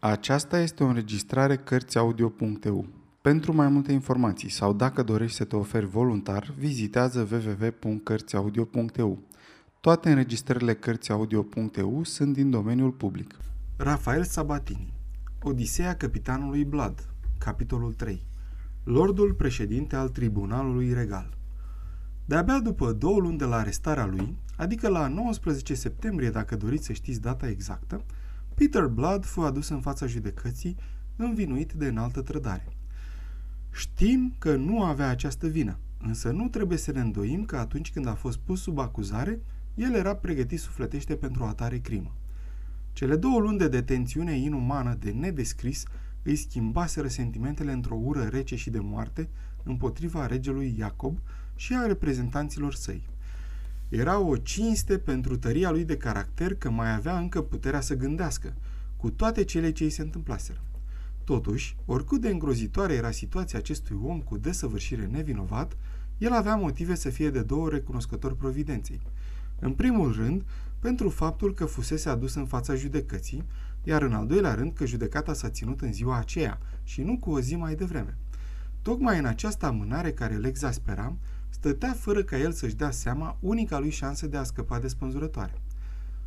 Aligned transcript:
Aceasta 0.00 0.58
este 0.60 0.84
o 0.84 0.86
înregistrare 0.86 1.56
Cărțiaudio.eu. 1.56 2.86
Pentru 3.20 3.54
mai 3.54 3.68
multe 3.68 3.92
informații 3.92 4.48
sau 4.48 4.72
dacă 4.72 5.02
dorești 5.02 5.36
să 5.36 5.44
te 5.44 5.56
oferi 5.56 5.86
voluntar, 5.86 6.54
vizitează 6.58 7.28
www.cărțiaudio.eu. 7.30 9.18
Toate 9.80 10.08
înregistrările 10.08 10.74
Cărțiaudio.eu 10.74 12.04
sunt 12.04 12.32
din 12.32 12.50
domeniul 12.50 12.90
public. 12.90 13.34
Rafael 13.76 14.24
Sabatini 14.24 14.92
Odiseea 15.42 15.96
capitanului 15.96 16.64
Blood 16.64 17.08
Capitolul 17.38 17.92
3 17.92 18.26
Lordul 18.84 19.34
președinte 19.34 19.96
al 19.96 20.08
Tribunalului 20.08 20.92
Regal 20.92 21.36
De-abia 22.24 22.60
după 22.60 22.92
două 22.92 23.18
luni 23.18 23.38
de 23.38 23.44
la 23.44 23.56
arestarea 23.56 24.06
lui, 24.06 24.36
adică 24.56 24.88
la 24.88 25.08
19 25.08 25.74
septembrie, 25.74 26.30
dacă 26.30 26.56
doriți 26.56 26.86
să 26.86 26.92
știți 26.92 27.20
data 27.20 27.48
exactă, 27.48 28.04
Peter 28.58 28.86
Blood 28.86 29.24
fu 29.24 29.40
adus 29.40 29.68
în 29.68 29.80
fața 29.80 30.06
judecății 30.06 30.76
învinuit 31.16 31.72
de 31.72 31.86
înaltă 31.86 32.22
trădare. 32.22 32.66
Știm 33.70 34.34
că 34.38 34.56
nu 34.56 34.82
avea 34.82 35.08
această 35.08 35.46
vină, 35.46 35.78
însă 36.02 36.30
nu 36.30 36.48
trebuie 36.48 36.78
să 36.78 36.92
ne 36.92 37.00
îndoim 37.00 37.44
că 37.44 37.56
atunci 37.56 37.92
când 37.92 38.06
a 38.06 38.14
fost 38.14 38.38
pus 38.38 38.60
sub 38.60 38.78
acuzare, 38.78 39.40
el 39.74 39.94
era 39.94 40.14
pregătit 40.14 40.60
sufletește 40.60 41.14
pentru 41.14 41.42
o 41.42 41.46
atare 41.46 41.78
crimă. 41.78 42.14
Cele 42.92 43.16
două 43.16 43.38
luni 43.38 43.58
de 43.58 43.68
detențiune 43.68 44.38
inumană 44.38 44.94
de 45.00 45.10
nedescris 45.10 45.84
îi 46.22 46.36
schimbaseră 46.36 47.08
sentimentele 47.08 47.72
într-o 47.72 47.98
ură 48.02 48.22
rece 48.22 48.56
și 48.56 48.70
de 48.70 48.80
moarte 48.80 49.28
împotriva 49.62 50.26
regelui 50.26 50.74
Iacob 50.78 51.18
și 51.54 51.74
a 51.74 51.86
reprezentanților 51.86 52.74
săi. 52.74 53.08
Era 53.88 54.18
o 54.18 54.36
cinste 54.36 54.98
pentru 54.98 55.36
tăria 55.36 55.70
lui 55.70 55.84
de 55.84 55.96
caracter 55.96 56.54
că 56.54 56.70
mai 56.70 56.94
avea 56.94 57.18
încă 57.18 57.42
puterea 57.42 57.80
să 57.80 57.94
gândească, 57.94 58.54
cu 58.96 59.10
toate 59.10 59.44
cele 59.44 59.72
ce 59.72 59.84
îi 59.84 59.90
se 59.90 60.02
întâmplaseră. 60.02 60.62
Totuși, 61.24 61.76
oricât 61.84 62.20
de 62.20 62.28
îngrozitoare 62.28 62.94
era 62.94 63.10
situația 63.10 63.58
acestui 63.58 63.96
om 64.02 64.20
cu 64.20 64.38
desăvârșire 64.38 65.06
nevinovat, 65.06 65.76
el 66.18 66.32
avea 66.32 66.56
motive 66.56 66.94
să 66.94 67.10
fie 67.10 67.30
de 67.30 67.42
două 67.42 67.68
recunoscători 67.68 68.36
providenței. 68.36 69.00
În 69.58 69.72
primul 69.72 70.12
rând, 70.12 70.44
pentru 70.78 71.08
faptul 71.08 71.54
că 71.54 71.64
fusese 71.64 72.08
adus 72.08 72.34
în 72.34 72.46
fața 72.46 72.74
judecății, 72.74 73.44
iar 73.84 74.02
în 74.02 74.12
al 74.12 74.26
doilea 74.26 74.54
rând 74.54 74.72
că 74.72 74.86
judecata 74.86 75.32
s-a 75.32 75.48
ținut 75.48 75.80
în 75.80 75.92
ziua 75.92 76.18
aceea 76.18 76.58
și 76.84 77.02
nu 77.02 77.18
cu 77.18 77.30
o 77.30 77.40
zi 77.40 77.56
mai 77.56 77.74
devreme. 77.74 78.16
Tocmai 78.82 79.18
în 79.18 79.24
această 79.24 79.66
amânare 79.66 80.12
care 80.12 80.34
îl 80.34 80.44
exaspera, 80.44 81.16
stătea 81.48 81.92
fără 81.92 82.22
ca 82.22 82.38
el 82.38 82.52
să-și 82.52 82.74
dea 82.74 82.90
seama 82.90 83.36
unica 83.40 83.78
lui 83.78 83.90
șansă 83.90 84.26
de 84.26 84.36
a 84.36 84.42
scăpa 84.42 84.78
de 84.78 84.88
spânzurătoare. 84.88 85.60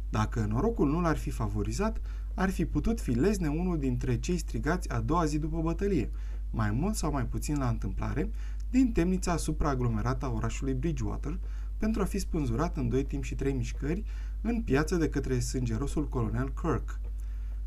Dacă 0.09 0.45
norocul 0.49 0.89
nu 0.89 1.01
l-ar 1.01 1.17
fi 1.17 1.29
favorizat, 1.29 2.01
ar 2.33 2.49
fi 2.49 2.65
putut 2.65 3.01
fi 3.01 3.11
lezne 3.11 3.47
unul 3.47 3.79
dintre 3.79 4.19
cei 4.19 4.37
strigați 4.37 4.89
a 4.89 4.99
doua 4.99 5.25
zi 5.25 5.39
după 5.39 5.61
bătălie, 5.61 6.09
mai 6.49 6.71
mult 6.71 6.95
sau 6.95 7.11
mai 7.11 7.25
puțin 7.25 7.57
la 7.57 7.67
întâmplare, 7.67 8.29
din 8.69 8.91
temnița 8.91 9.37
supraaglomerată 9.37 10.25
a 10.25 10.31
orașului 10.31 10.73
Bridgewater, 10.73 11.39
pentru 11.77 12.01
a 12.01 12.05
fi 12.05 12.19
spânzurat 12.19 12.77
în 12.77 12.89
doi 12.89 13.03
timp 13.03 13.23
și 13.23 13.35
trei 13.35 13.53
mișcări 13.53 14.03
în 14.41 14.61
piață 14.61 14.95
de 14.95 15.09
către 15.09 15.39
sângerosul 15.39 16.07
colonel 16.07 16.53
Kirk. 16.61 16.99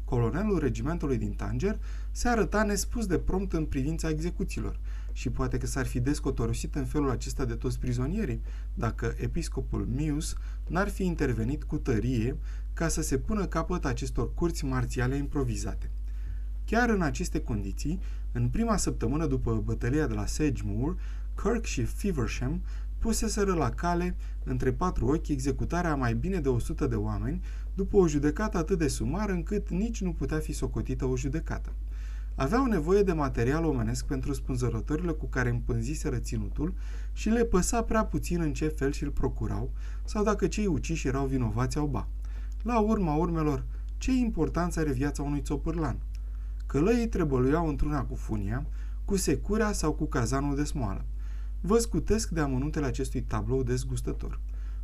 Colonelul 0.05 0.58
regimentului 0.58 1.18
din 1.18 1.33
Tanger 1.33 1.78
se 2.11 2.28
arăta 2.28 2.62
nespus 2.62 3.06
de 3.06 3.18
prompt 3.18 3.52
în 3.52 3.64
privința 3.64 4.08
execuțiilor 4.08 4.78
și 5.14 5.30
poate 5.30 5.58
că 5.58 5.66
s-ar 5.66 5.86
fi 5.86 6.00
descotorosit 6.00 6.74
în 6.74 6.84
felul 6.84 7.10
acesta 7.10 7.44
de 7.44 7.54
toți 7.54 7.78
prizonierii 7.78 8.40
dacă 8.74 9.14
episcopul 9.16 9.88
Mius 9.94 10.36
n-ar 10.66 10.88
fi 10.88 11.04
intervenit 11.04 11.64
cu 11.64 11.76
tărie 11.76 12.36
ca 12.72 12.88
să 12.88 13.02
se 13.02 13.18
pună 13.18 13.46
capăt 13.46 13.84
acestor 13.84 14.34
curți 14.34 14.64
marțiale 14.64 15.16
improvizate. 15.16 15.90
Chiar 16.64 16.88
în 16.88 17.02
aceste 17.02 17.40
condiții, 17.40 18.00
în 18.32 18.48
prima 18.48 18.76
săptămână 18.76 19.26
după 19.26 19.62
bătălia 19.64 20.06
de 20.06 20.14
la 20.14 20.26
Sedgemoor, 20.26 20.96
Kirk 21.34 21.64
și 21.64 21.84
Feversham 21.84 22.62
puseseră 22.98 23.54
la 23.54 23.70
cale, 23.70 24.16
între 24.44 24.72
patru 24.72 25.06
ochi, 25.06 25.28
executarea 25.28 25.90
a 25.90 25.94
mai 25.94 26.14
bine 26.14 26.40
de 26.40 26.48
100 26.48 26.86
de 26.86 26.94
oameni, 26.94 27.42
după 27.74 27.96
o 27.96 28.08
judecată 28.08 28.58
atât 28.58 28.78
de 28.78 28.89
sumară 28.89 29.33
încât 29.33 29.68
nici 29.70 30.02
nu 30.02 30.12
putea 30.12 30.39
fi 30.39 30.52
socotită 30.52 31.05
o 31.05 31.16
judecată. 31.16 31.72
Aveau 32.36 32.64
nevoie 32.64 33.02
de 33.02 33.12
material 33.12 33.64
omenesc 33.64 34.05
pentru 34.06 34.33
spânzărătorile 34.33 35.12
cu 35.12 35.27
care 35.27 35.48
împânziseră 35.48 36.17
ținutul 36.17 36.74
și 37.12 37.28
le 37.28 37.45
păsa 37.45 37.83
prea 37.83 38.05
puțin 38.05 38.40
în 38.40 38.52
ce 38.52 38.68
fel 38.68 38.92
și-l 38.92 39.11
procurau, 39.11 39.70
sau 40.05 40.24
dacă 40.24 40.46
cei 40.46 40.67
uciși 40.67 41.06
erau 41.06 41.27
vinovați 41.27 41.78
au 41.78 41.86
ba. 41.86 42.08
La 42.62 42.78
urma 42.78 43.14
urmelor, 43.14 43.64
ce 43.98 44.12
importanță 44.12 44.80
are 44.80 44.92
viața 44.92 45.22
unui 45.22 45.40
țopârlan? 45.40 45.98
Călăii 46.67 47.08
trebăluiau 47.08 47.68
într-una 47.68 48.05
cu 48.05 48.14
funia, 48.14 48.66
cu 49.05 49.16
securea 49.16 49.72
sau 49.72 49.92
cu 49.92 50.05
cazanul 50.05 50.56
de 50.56 50.64
smoală. 50.64 51.05
Vă 51.61 51.78
scutesc 51.78 52.28
de 52.28 52.40
amănuntele 52.40 52.86
acestui 52.86 53.22
tablou 53.22 53.62
dezgustător. 53.62 54.40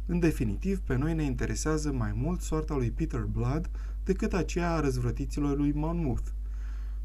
În 0.06 0.19
definitiv, 0.19 0.78
pe 0.78 0.97
noi 0.97 1.15
ne 1.15 1.22
interesează 1.22 1.93
mai 1.93 2.12
mult 2.15 2.41
soarta 2.41 2.75
lui 2.75 2.91
Peter 2.91 3.21
Blood 3.21 3.71
decât 4.05 4.32
aceea 4.32 4.72
a 4.72 4.81
răzvrătiților 4.81 5.56
lui 5.56 5.72
Monmouth. 5.72 6.28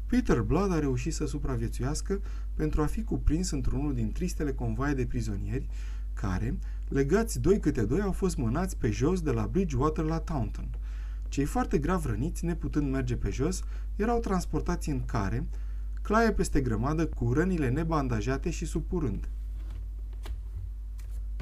Peter 0.06 0.40
Blood 0.40 0.72
a 0.72 0.78
reușit 0.78 1.14
să 1.14 1.26
supraviețuiască 1.26 2.20
pentru 2.54 2.82
a 2.82 2.86
fi 2.86 3.04
cuprins 3.04 3.50
într-unul 3.50 3.94
din 3.94 4.12
tristele 4.12 4.52
convoaie 4.52 4.94
de 4.94 5.06
prizonieri 5.06 5.66
care, 6.14 6.58
legați 6.88 7.40
doi 7.40 7.60
câte 7.60 7.84
doi, 7.84 8.00
au 8.00 8.12
fost 8.12 8.36
mânați 8.36 8.76
pe 8.76 8.90
jos 8.90 9.20
de 9.20 9.30
la 9.30 9.46
Bridgewater 9.46 10.04
la 10.04 10.18
Taunton. 10.18 10.68
Cei 11.28 11.44
foarte 11.44 11.78
grav 11.78 12.04
răniți, 12.04 12.44
neputând 12.44 12.90
merge 12.90 13.16
pe 13.16 13.30
jos, 13.30 13.62
erau 13.96 14.20
transportați 14.20 14.90
în 14.90 15.04
care, 15.04 15.46
claie 16.02 16.32
peste 16.32 16.60
grămadă 16.60 17.06
cu 17.06 17.32
rănile 17.32 17.68
nebandajate 17.68 18.50
și 18.50 18.64
supurând. 18.64 19.28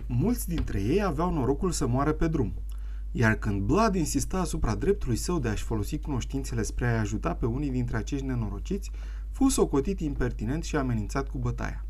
Mulți 0.06 0.48
dintre 0.48 0.80
ei 0.82 1.02
aveau 1.02 1.32
norocul 1.32 1.70
să 1.70 1.86
moară 1.86 2.12
pe 2.12 2.28
drum, 2.28 2.52
iar 3.16 3.34
când 3.34 3.62
Blood 3.62 3.94
insista 3.94 4.38
asupra 4.38 4.74
dreptului 4.74 5.16
său 5.16 5.38
de 5.38 5.48
a-și 5.48 5.62
folosi 5.62 5.98
cunoștințele 5.98 6.62
spre 6.62 6.86
a-i 6.86 6.98
ajuta 6.98 7.34
pe 7.34 7.46
unii 7.46 7.70
dintre 7.70 7.96
acești 7.96 8.26
nenorociți, 8.26 8.90
fu 9.30 9.48
socotit 9.48 10.00
impertinent 10.00 10.64
și 10.64 10.76
amenințat 10.76 11.28
cu 11.28 11.38
bătaia. 11.38 11.84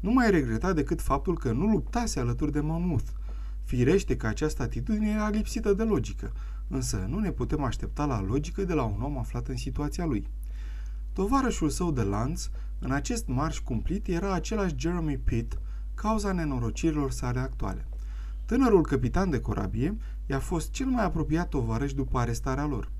Nu 0.00 0.12
mai 0.12 0.30
regreta 0.30 0.72
decât 0.72 1.00
faptul 1.00 1.38
că 1.38 1.52
nu 1.52 1.66
luptase 1.66 2.20
alături 2.20 2.52
de 2.52 2.60
Monmouth. 2.60 3.08
Firește 3.64 4.16
că 4.16 4.26
această 4.26 4.62
atitudine 4.62 5.10
era 5.10 5.28
lipsită 5.28 5.72
de 5.72 5.82
logică, 5.82 6.32
însă 6.68 7.06
nu 7.08 7.18
ne 7.18 7.30
putem 7.30 7.62
aștepta 7.62 8.04
la 8.04 8.22
logică 8.22 8.64
de 8.64 8.74
la 8.74 8.82
un 8.82 9.02
om 9.02 9.18
aflat 9.18 9.48
în 9.48 9.56
situația 9.56 10.04
lui. 10.04 10.28
Tovarășul 11.12 11.68
său 11.68 11.90
de 11.90 12.02
lanț, 12.02 12.48
în 12.78 12.90
acest 12.90 13.26
marș 13.26 13.58
cumplit, 13.58 14.08
era 14.08 14.32
același 14.32 14.74
Jeremy 14.76 15.18
Pitt, 15.24 15.60
cauza 15.94 16.32
nenorocirilor 16.32 17.10
sale 17.10 17.38
actuale. 17.38 17.86
Tânărul 18.44 18.82
capitan 18.82 19.30
de 19.30 19.40
corabie 19.40 19.96
i-a 20.28 20.38
fost 20.38 20.70
cel 20.70 20.86
mai 20.86 21.04
apropiat 21.04 21.48
tovarăș 21.48 21.92
după 21.92 22.18
arestarea 22.18 22.66
lor. 22.66 22.90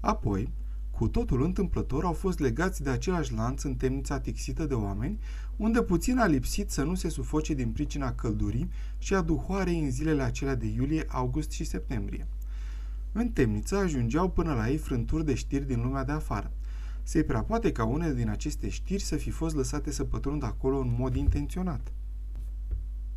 Apoi, 0.00 0.52
cu 0.90 1.08
totul 1.08 1.42
întâmplător, 1.42 2.04
au 2.04 2.12
fost 2.12 2.38
legați 2.38 2.82
de 2.82 2.90
același 2.90 3.32
lanț 3.32 3.62
în 3.62 3.74
temnița 3.74 4.20
tixită 4.20 4.66
de 4.66 4.74
oameni, 4.74 5.18
unde 5.56 5.82
puțin 5.82 6.18
a 6.18 6.26
lipsit 6.26 6.70
să 6.70 6.82
nu 6.82 6.94
se 6.94 7.08
sufoce 7.08 7.54
din 7.54 7.70
pricina 7.70 8.12
căldurii 8.12 8.70
și 8.98 9.14
a 9.14 9.20
duhoarei 9.20 9.80
în 9.80 9.90
zilele 9.90 10.22
acelea 10.22 10.54
de 10.54 10.66
iulie, 10.66 11.04
august 11.08 11.50
și 11.50 11.64
septembrie. 11.64 12.26
În 13.12 13.28
temniță 13.28 13.76
ajungeau 13.76 14.30
până 14.30 14.54
la 14.54 14.68
ei 14.68 14.76
frânturi 14.76 15.24
de 15.24 15.34
știri 15.34 15.66
din 15.66 15.80
lumea 15.80 16.04
de 16.04 16.12
afară. 16.12 16.52
Se 17.02 17.22
prea 17.22 17.42
poate 17.42 17.72
ca 17.72 17.84
unele 17.84 18.14
din 18.14 18.28
aceste 18.28 18.68
știri 18.68 19.02
să 19.02 19.16
fi 19.16 19.30
fost 19.30 19.54
lăsate 19.54 19.90
să 19.90 20.04
pătrundă 20.04 20.46
acolo 20.46 20.78
în 20.78 20.94
mod 20.98 21.14
intenționat. 21.14 21.92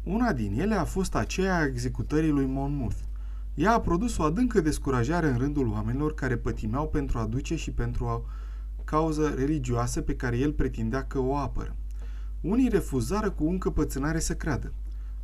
Una 0.03 0.33
din 0.33 0.59
ele 0.59 0.75
a 0.75 0.83
fost 0.83 1.15
aceea 1.15 1.55
a 1.55 1.65
executării 1.65 2.29
lui 2.29 2.45
Monmouth. 2.45 2.97
Ea 3.57 3.73
a 3.73 3.79
produs 3.79 4.17
o 4.17 4.23
adâncă 4.23 4.61
descurajare 4.61 5.29
în 5.29 5.37
rândul 5.37 5.67
oamenilor 5.67 6.13
care 6.13 6.37
pătimeau 6.37 6.87
pentru 6.87 7.17
a 7.17 7.25
duce 7.25 7.55
și 7.55 7.71
pentru 7.71 8.05
o 8.05 8.21
cauză 8.83 9.33
religioasă 9.37 10.01
pe 10.01 10.15
care 10.15 10.37
el 10.37 10.51
pretindea 10.51 11.03
că 11.03 11.19
o 11.19 11.37
apără. 11.37 11.75
Unii 12.41 12.69
refuzară 12.69 13.31
cu 13.31 13.49
încăpățânare 13.49 14.19
să 14.19 14.35
creadă. 14.35 14.73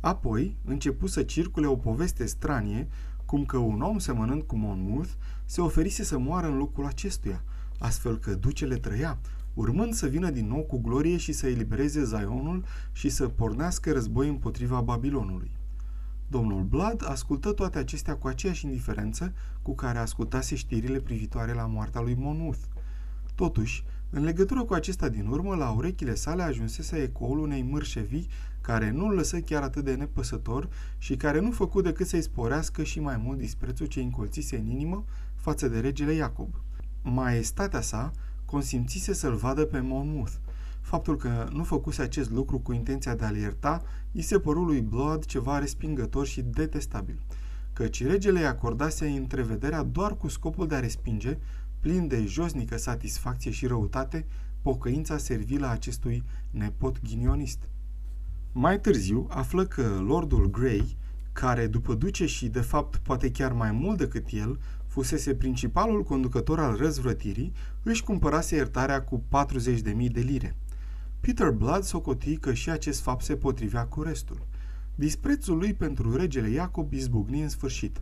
Apoi 0.00 0.56
începu 0.64 1.06
să 1.06 1.22
circule 1.22 1.66
o 1.66 1.76
poveste 1.76 2.26
stranie, 2.26 2.88
cum 3.24 3.44
că 3.44 3.56
un 3.56 3.80
om 3.80 3.98
semănând 3.98 4.42
cu 4.42 4.56
Monmouth 4.56 5.10
se 5.44 5.60
oferise 5.60 6.04
să 6.04 6.18
moară 6.18 6.46
în 6.46 6.56
locul 6.56 6.84
acestuia, 6.84 7.42
astfel 7.78 8.18
că 8.18 8.34
ducele 8.34 8.76
trăia, 8.76 9.18
urmând 9.54 9.92
să 9.92 10.06
vină 10.06 10.30
din 10.30 10.46
nou 10.46 10.62
cu 10.62 10.78
glorie 10.80 11.16
și 11.16 11.32
să 11.32 11.46
elibereze 11.46 12.04
Zionul 12.04 12.64
și 12.92 13.08
să 13.08 13.28
pornească 13.28 13.92
război 13.92 14.28
împotriva 14.28 14.80
Babilonului. 14.80 15.50
Domnul 16.34 16.62
Blood 16.62 17.04
ascultă 17.08 17.52
toate 17.52 17.78
acestea 17.78 18.16
cu 18.16 18.26
aceeași 18.26 18.64
indiferență 18.64 19.32
cu 19.62 19.74
care 19.74 19.98
ascultase 19.98 20.54
știrile 20.54 21.00
privitoare 21.00 21.52
la 21.52 21.66
moartea 21.66 22.00
lui 22.00 22.14
Monmouth. 22.14 22.58
Totuși, 23.34 23.84
în 24.10 24.24
legătură 24.24 24.64
cu 24.64 24.74
acesta 24.74 25.08
din 25.08 25.26
urmă, 25.26 25.54
la 25.54 25.70
urechile 25.70 26.14
sale 26.14 26.42
ajunsese 26.42 26.96
ecoul 26.96 27.38
unei 27.38 27.62
mârșevi 27.62 28.26
care 28.60 28.90
nu 28.90 29.06
îl 29.06 29.14
lăsă 29.14 29.40
chiar 29.40 29.62
atât 29.62 29.84
de 29.84 29.94
nepăsător 29.94 30.68
și 30.98 31.16
care 31.16 31.40
nu 31.40 31.50
făcu 31.50 31.80
decât 31.80 32.06
să-i 32.06 32.22
sporească 32.22 32.82
și 32.82 33.00
mai 33.00 33.16
mult 33.16 33.38
disprețul 33.38 33.86
ce 33.86 34.00
încolțise 34.00 34.56
în 34.56 34.66
inimă 34.66 35.04
față 35.34 35.68
de 35.68 35.80
regele 35.80 36.12
Iacob. 36.12 36.54
Maestatea 37.02 37.80
sa 37.80 38.12
consimțise 38.44 39.12
să-l 39.12 39.34
vadă 39.34 39.64
pe 39.64 39.80
Monmouth. 39.80 40.32
Faptul 40.84 41.16
că 41.16 41.48
nu 41.52 41.64
făcuse 41.64 42.02
acest 42.02 42.30
lucru 42.30 42.58
cu 42.58 42.72
intenția 42.72 43.14
de 43.14 43.24
a-l 43.24 43.36
ierta, 43.36 43.82
îi 44.12 44.22
se 44.22 44.38
păru 44.38 44.64
lui 44.64 44.80
Blood 44.80 45.24
ceva 45.24 45.58
respingător 45.58 46.26
și 46.26 46.42
detestabil, 46.42 47.18
căci 47.72 48.04
regele 48.04 48.38
îi 48.38 48.46
acordase 48.46 49.06
întrevederea 49.06 49.82
doar 49.82 50.16
cu 50.16 50.28
scopul 50.28 50.66
de 50.66 50.74
a 50.74 50.80
respinge, 50.80 51.38
plin 51.80 52.06
de 52.06 52.24
josnică 52.26 52.76
satisfacție 52.76 53.50
și 53.50 53.66
răutate, 53.66 54.26
pocăința 54.62 55.16
servilă 55.16 55.66
a 55.66 55.70
acestui 55.70 56.24
nepot 56.50 57.02
ghinionist. 57.02 57.58
Mai 58.52 58.80
târziu 58.80 59.26
află 59.30 59.64
că 59.64 60.00
Lordul 60.06 60.50
Grey, 60.50 60.96
care 61.32 61.66
după 61.66 61.94
duce 61.94 62.26
și 62.26 62.48
de 62.48 62.60
fapt 62.60 62.96
poate 62.96 63.30
chiar 63.30 63.52
mai 63.52 63.72
mult 63.72 63.98
decât 63.98 64.26
el, 64.30 64.58
fusese 64.86 65.34
principalul 65.34 66.02
conducător 66.02 66.60
al 66.60 66.76
răzvrătirii, 66.76 67.52
își 67.82 68.04
cumpărase 68.04 68.56
iertarea 68.56 69.02
cu 69.02 69.22
40.000 69.48 69.82
de 70.12 70.20
lire. 70.20 70.56
Peter 71.24 71.50
Blood 71.50 71.82
socoti 71.82 72.36
că 72.36 72.52
și 72.52 72.70
acest 72.70 73.00
fapt 73.00 73.24
se 73.24 73.36
potrivea 73.36 73.84
cu 73.84 74.02
restul. 74.02 74.46
Disprețul 74.94 75.56
lui 75.56 75.74
pentru 75.74 76.16
regele 76.16 76.48
Iacob 76.48 76.92
izbucni 76.92 77.42
în 77.42 77.48
sfârșit. 77.48 78.00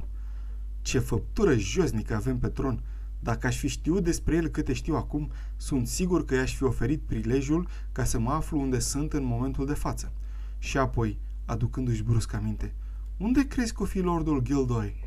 Ce 0.80 0.98
făptură 0.98 1.54
josnică 1.56 2.14
avem 2.14 2.38
pe 2.38 2.48
tron! 2.48 2.82
Dacă 3.20 3.46
aș 3.46 3.58
fi 3.58 3.68
știut 3.68 4.04
despre 4.04 4.36
el 4.36 4.48
câte 4.48 4.72
știu 4.72 4.94
acum, 4.94 5.30
sunt 5.56 5.86
sigur 5.86 6.24
că 6.24 6.34
i-aș 6.34 6.56
fi 6.56 6.62
oferit 6.62 7.00
prilejul 7.00 7.68
ca 7.92 8.04
să 8.04 8.18
mă 8.18 8.30
aflu 8.30 8.60
unde 8.60 8.78
sunt 8.78 9.12
în 9.12 9.24
momentul 9.24 9.66
de 9.66 9.74
față. 9.74 10.12
Și 10.58 10.78
apoi, 10.78 11.18
aducându-și 11.44 12.02
brusc 12.02 12.32
aminte, 12.32 12.74
unde 13.16 13.46
crezi 13.46 13.72
că 13.72 13.82
o 13.82 13.86
fi 13.86 14.00
Lordul 14.00 14.40
Gildoy? 14.40 15.01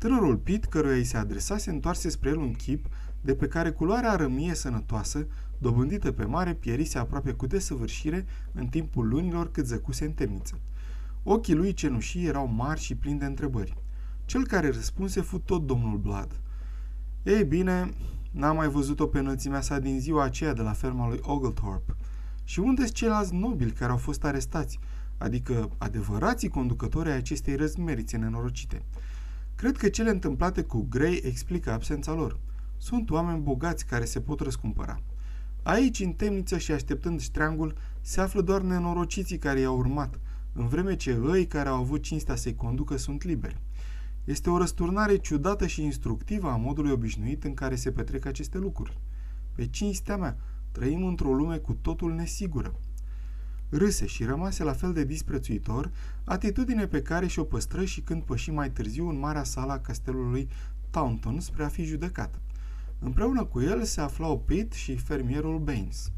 Tânărul 0.00 0.36
Pit, 0.36 0.64
căruia 0.64 0.94
îi 0.94 1.04
se 1.04 1.16
adresa, 1.16 1.56
se 1.56 1.70
întoarse 1.70 2.08
spre 2.08 2.28
el 2.28 2.36
un 2.36 2.52
chip 2.52 2.86
de 3.20 3.34
pe 3.34 3.46
care 3.46 3.70
culoarea 3.70 4.16
rămie 4.16 4.54
sănătoasă, 4.54 5.26
dobândită 5.58 6.12
pe 6.12 6.24
mare, 6.24 6.54
pierise 6.54 6.98
aproape 6.98 7.32
cu 7.32 7.46
desăvârșire 7.46 8.26
în 8.52 8.66
timpul 8.66 9.08
lunilor 9.08 9.50
cât 9.50 9.66
zăcuse 9.66 10.04
în 10.04 10.12
temniță. 10.12 10.58
Ochii 11.22 11.54
lui 11.54 11.72
cenușii 11.72 12.26
erau 12.26 12.46
mari 12.46 12.80
și 12.80 12.94
plini 12.94 13.18
de 13.18 13.24
întrebări. 13.24 13.76
Cel 14.24 14.46
care 14.46 14.70
răspunse 14.70 15.20
fu 15.20 15.38
tot 15.38 15.66
domnul 15.66 15.98
Blood. 15.98 16.40
Ei 17.22 17.44
bine, 17.44 17.90
n-am 18.30 18.56
mai 18.56 18.68
văzut-o 18.68 19.06
pe 19.06 19.18
înălțimea 19.18 19.60
sa 19.60 19.78
din 19.78 20.00
ziua 20.00 20.24
aceea 20.24 20.52
de 20.52 20.62
la 20.62 20.72
ferma 20.72 21.08
lui 21.08 21.20
Oglethorpe. 21.22 21.94
Și 22.44 22.60
unde 22.60 22.82
sunt 22.82 22.96
ceilalți 22.96 23.34
nobili 23.34 23.72
care 23.72 23.90
au 23.90 23.98
fost 23.98 24.24
arestați, 24.24 24.78
adică 25.18 25.70
adevărații 25.78 26.48
conducători 26.48 27.08
ai 27.08 27.16
acestei 27.16 27.56
răzmerițe 27.56 28.16
nenorocite? 28.16 28.82
Cred 29.60 29.76
că 29.76 29.88
cele 29.88 30.10
întâmplate 30.10 30.62
cu 30.62 30.86
Grey 30.90 31.20
explică 31.24 31.72
absența 31.72 32.12
lor. 32.12 32.38
Sunt 32.76 33.10
oameni 33.10 33.42
bogați 33.42 33.86
care 33.86 34.04
se 34.04 34.20
pot 34.20 34.40
răscumpăra. 34.40 35.02
Aici, 35.62 36.00
în 36.00 36.12
temniță 36.12 36.58
și 36.58 36.72
așteptând 36.72 37.20
ștreangul, 37.20 37.76
se 38.00 38.20
află 38.20 38.40
doar 38.40 38.60
nenorociții 38.60 39.38
care 39.38 39.60
i-au 39.60 39.76
urmat, 39.76 40.20
în 40.52 40.68
vreme 40.68 40.96
ce 40.96 41.20
ei 41.34 41.46
care 41.46 41.68
au 41.68 41.80
avut 41.80 42.02
cinstea 42.02 42.34
să-i 42.34 42.54
conducă 42.54 42.96
sunt 42.96 43.22
liberi. 43.22 43.60
Este 44.24 44.50
o 44.50 44.58
răsturnare 44.58 45.16
ciudată 45.16 45.66
și 45.66 45.84
instructivă 45.84 46.50
a 46.50 46.56
modului 46.56 46.90
obișnuit 46.90 47.44
în 47.44 47.54
care 47.54 47.74
se 47.74 47.92
petrec 47.92 48.24
aceste 48.26 48.58
lucruri. 48.58 48.98
Pe 49.52 49.66
cinstea 49.66 50.16
mea, 50.16 50.36
trăim 50.72 51.04
într-o 51.04 51.34
lume 51.34 51.56
cu 51.56 51.72
totul 51.72 52.14
nesigură. 52.14 52.74
Râse 53.70 54.06
și 54.06 54.24
rămase 54.24 54.64
la 54.64 54.72
fel 54.72 54.92
de 54.92 55.04
disprețuitor, 55.04 55.90
atitudine 56.24 56.86
pe 56.86 57.02
care 57.02 57.26
și-o 57.26 57.44
păstră 57.44 57.84
și 57.84 58.00
când 58.00 58.22
păși 58.22 58.50
mai 58.50 58.70
târziu 58.70 59.08
în 59.08 59.18
marea 59.18 59.44
sala 59.44 59.78
castelului 59.78 60.48
Taunton 60.90 61.40
spre 61.40 61.64
a 61.64 61.68
fi 61.68 61.84
judecat. 61.84 62.40
Împreună 62.98 63.44
cu 63.44 63.60
el 63.60 63.84
se 63.84 64.00
aflau 64.00 64.38
Pitt 64.38 64.72
și 64.72 64.96
fermierul 64.96 65.58
Baines. 65.58 66.10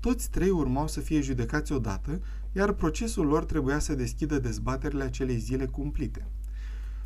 Toți 0.00 0.30
trei 0.30 0.50
urmau 0.50 0.88
să 0.88 1.00
fie 1.00 1.20
judecați 1.20 1.72
odată, 1.72 2.20
iar 2.52 2.72
procesul 2.72 3.26
lor 3.26 3.44
trebuia 3.44 3.78
să 3.78 3.94
deschidă 3.94 4.38
dezbaterile 4.38 5.04
acelei 5.04 5.38
zile 5.38 5.66
cumplite. 5.66 6.26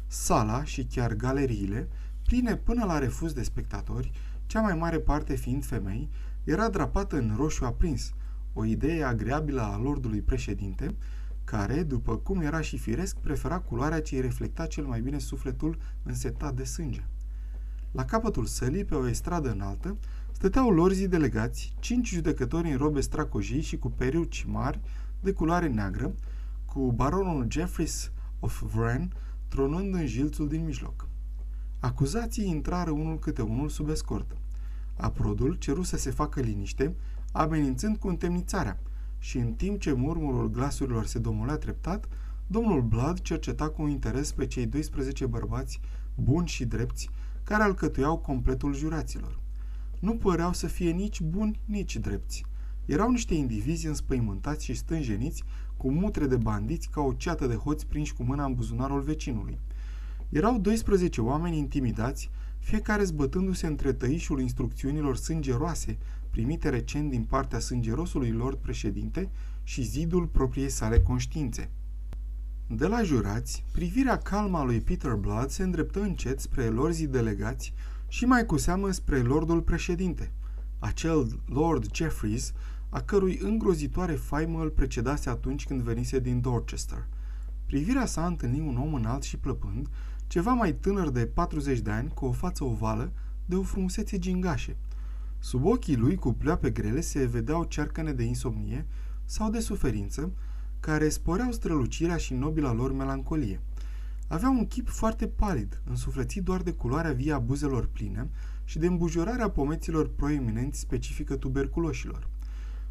Sala 0.07 0.65
și 0.65 0.85
chiar 0.85 1.15
galeriile, 1.15 1.89
pline 2.25 2.57
până 2.57 2.85
la 2.85 2.99
refuz 2.99 3.33
de 3.33 3.43
spectatori, 3.43 4.13
cea 4.47 4.61
mai 4.61 4.75
mare 4.75 4.99
parte 4.99 5.35
fiind 5.35 5.65
femei, 5.65 6.09
era 6.45 6.69
drapată 6.69 7.17
în 7.17 7.35
roșu 7.37 7.65
aprins, 7.65 8.13
o 8.53 8.65
idee 8.65 9.03
agreabilă 9.03 9.61
a 9.61 9.79
lordului 9.79 10.21
președinte, 10.21 10.95
care, 11.45 11.83
după 11.83 12.17
cum 12.17 12.41
era 12.41 12.61
și 12.61 12.79
firesc, 12.79 13.17
prefera 13.17 13.59
culoarea 13.59 14.03
ce 14.03 14.15
îi 14.15 14.21
reflecta 14.21 14.67
cel 14.67 14.85
mai 14.85 15.01
bine 15.01 15.19
sufletul 15.19 15.79
însetat 16.03 16.55
de 16.55 16.65
sânge. 16.65 17.05
La 17.93 18.05
capătul 18.05 18.45
sălii, 18.45 18.85
pe 18.85 18.95
o 18.95 19.09
estradă 19.09 19.51
înaltă, 19.51 19.97
stăteau 20.33 20.71
lorzii 20.71 21.09
delegați, 21.09 21.75
cinci 21.79 22.09
judecători 22.09 22.71
în 22.71 22.77
robe 22.77 23.01
stracojii 23.01 23.61
și 23.61 23.79
cu 23.79 23.91
periuci 23.91 24.45
mari, 24.49 24.81
de 25.21 25.33
culoare 25.33 25.69
neagră, 25.69 26.15
cu 26.65 26.93
baronul 26.93 27.47
Jeffries 27.49 28.13
of 28.41 28.63
Vren 28.75 29.13
tronând 29.49 29.95
în 29.95 30.07
jilțul 30.07 30.49
din 30.49 30.65
mijloc. 30.65 31.09
Acuzații 31.79 32.49
intrară 32.49 32.91
unul 32.91 33.19
câte 33.19 33.43
unul 33.43 33.69
sub 33.69 33.89
escortă. 33.89 34.37
Aprodul 34.97 35.55
ceru 35.55 35.83
să 35.83 35.97
se 35.97 36.11
facă 36.11 36.41
liniște, 36.41 36.95
amenințând 37.33 37.97
cu 37.97 38.09
întemnițarea, 38.09 38.81
și 39.19 39.39
în 39.39 39.53
timp 39.53 39.81
ce 39.81 39.93
murmurul 39.93 40.51
glasurilor 40.51 41.07
se 41.07 41.19
domolea 41.19 41.57
treptat, 41.57 42.09
domnul 42.47 42.83
Blood 42.83 43.21
cerceta 43.21 43.69
cu 43.69 43.87
interes 43.87 44.33
pe 44.33 44.47
cei 44.47 44.67
12 44.67 45.27
bărbați 45.27 45.81
buni 46.15 46.47
și 46.47 46.65
drepți 46.65 47.11
care 47.45 47.63
alcătuiau 47.63 48.19
completul 48.19 48.75
juraților. 48.75 49.39
Nu 49.99 50.17
păreau 50.17 50.53
să 50.53 50.67
fie 50.67 50.91
nici 50.91 51.21
buni, 51.21 51.61
nici 51.65 51.97
drepți. 51.97 52.45
Erau 52.85 53.11
niște 53.11 53.35
indivizi 53.35 53.87
înspăimântați 53.87 54.65
și 54.65 54.75
stânjeniți 54.75 55.43
cu 55.77 55.91
mutre 55.91 56.27
de 56.27 56.37
bandiți 56.37 56.89
ca 56.89 57.01
o 57.01 57.13
ceată 57.13 57.47
de 57.47 57.55
hoți 57.55 57.87
prinși 57.87 58.15
cu 58.15 58.23
mâna 58.23 58.45
în 58.45 58.55
buzunarul 58.55 59.01
vecinului. 59.01 59.59
Erau 60.29 60.59
12 60.59 61.21
oameni 61.21 61.59
intimidați, 61.59 62.31
fiecare 62.59 63.05
zbătându-se 63.05 63.67
între 63.67 63.93
tăișul 63.93 64.41
instrucțiunilor 64.41 65.17
sângeroase 65.17 65.99
primite 66.31 66.69
recent 66.69 67.11
din 67.11 67.23
partea 67.23 67.59
sângerosului 67.59 68.31
lord 68.31 68.57
președinte 68.57 69.31
și 69.63 69.83
zidul 69.83 70.27
propriei 70.27 70.69
sale 70.69 71.01
conștiințe. 71.01 71.71
De 72.67 72.87
la 72.87 73.03
jurați, 73.03 73.65
privirea 73.73 74.19
calmă 74.19 74.59
a 74.59 74.65
lui 74.65 74.81
Peter 74.81 75.15
Blood 75.15 75.49
se 75.49 75.63
îndreptă 75.63 76.01
încet 76.01 76.41
spre 76.41 76.69
lorzii 76.69 77.07
delegați 77.07 77.73
și 78.09 78.25
mai 78.25 78.47
cu 78.47 78.57
seamă 78.57 78.91
spre 78.91 79.19
lordul 79.19 79.61
președinte. 79.61 80.33
Acel 80.79 81.41
lord 81.47 81.95
Jeffries, 81.95 82.53
a 82.89 83.01
cărui 83.01 83.39
îngrozitoare 83.43 84.13
faimă 84.13 84.63
îl 84.63 84.71
precedase 84.71 85.31
atunci 85.31 85.67
când 85.67 85.81
venise 85.81 86.19
din 86.19 86.41
Dorchester. 86.41 87.07
Privirea 87.67 88.07
sa 88.07 88.27
întâlni 88.27 88.61
un 88.61 88.77
om 88.77 88.95
înalt 88.95 89.23
și 89.23 89.37
plăpând, 89.37 89.89
ceva 90.27 90.53
mai 90.53 90.73
tânăr 90.73 91.11
de 91.11 91.27
40 91.27 91.79
de 91.79 91.91
ani, 91.91 92.11
cu 92.15 92.25
o 92.25 92.33
față 92.33 92.65
ovală, 92.65 93.13
de 93.47 93.57
o 93.57 93.63
frumusețe 93.63 94.19
gingașe. 94.19 94.77
Sub 95.43 95.65
ochii 95.65 95.97
lui, 95.97 96.15
cu 96.15 96.33
pleoape 96.33 96.71
grele, 96.71 97.01
se 97.01 97.25
vedeau 97.25 97.65
cercăne 97.65 98.13
de 98.13 98.23
insomnie 98.23 98.87
sau 99.25 99.51
de 99.51 99.61
suferință, 99.61 100.33
care 100.81 101.09
sporeau 101.09 101.53
strălucirea 101.53 102.17
și 102.17 102.35
nobila 102.35 102.73
lor 102.73 102.93
melancolie. 102.93 103.61
Avea 104.29 104.49
un 104.49 104.67
chip 104.67 104.89
foarte 104.89 105.27
palid, 105.27 105.81
însuflețit 105.85 106.43
doar 106.43 106.63
de 106.63 106.73
culoarea 106.73 107.13
vie 107.13 107.33
a 107.33 107.39
buzelor 107.39 107.87
pline 107.87 108.31
și 108.65 108.79
de 108.79 108.87
îmbujorarea 108.87 109.51
pomeților 109.51 110.09
proeminenți 110.09 110.81
specifică 110.81 111.37
tuberculoșilor. 111.37 112.29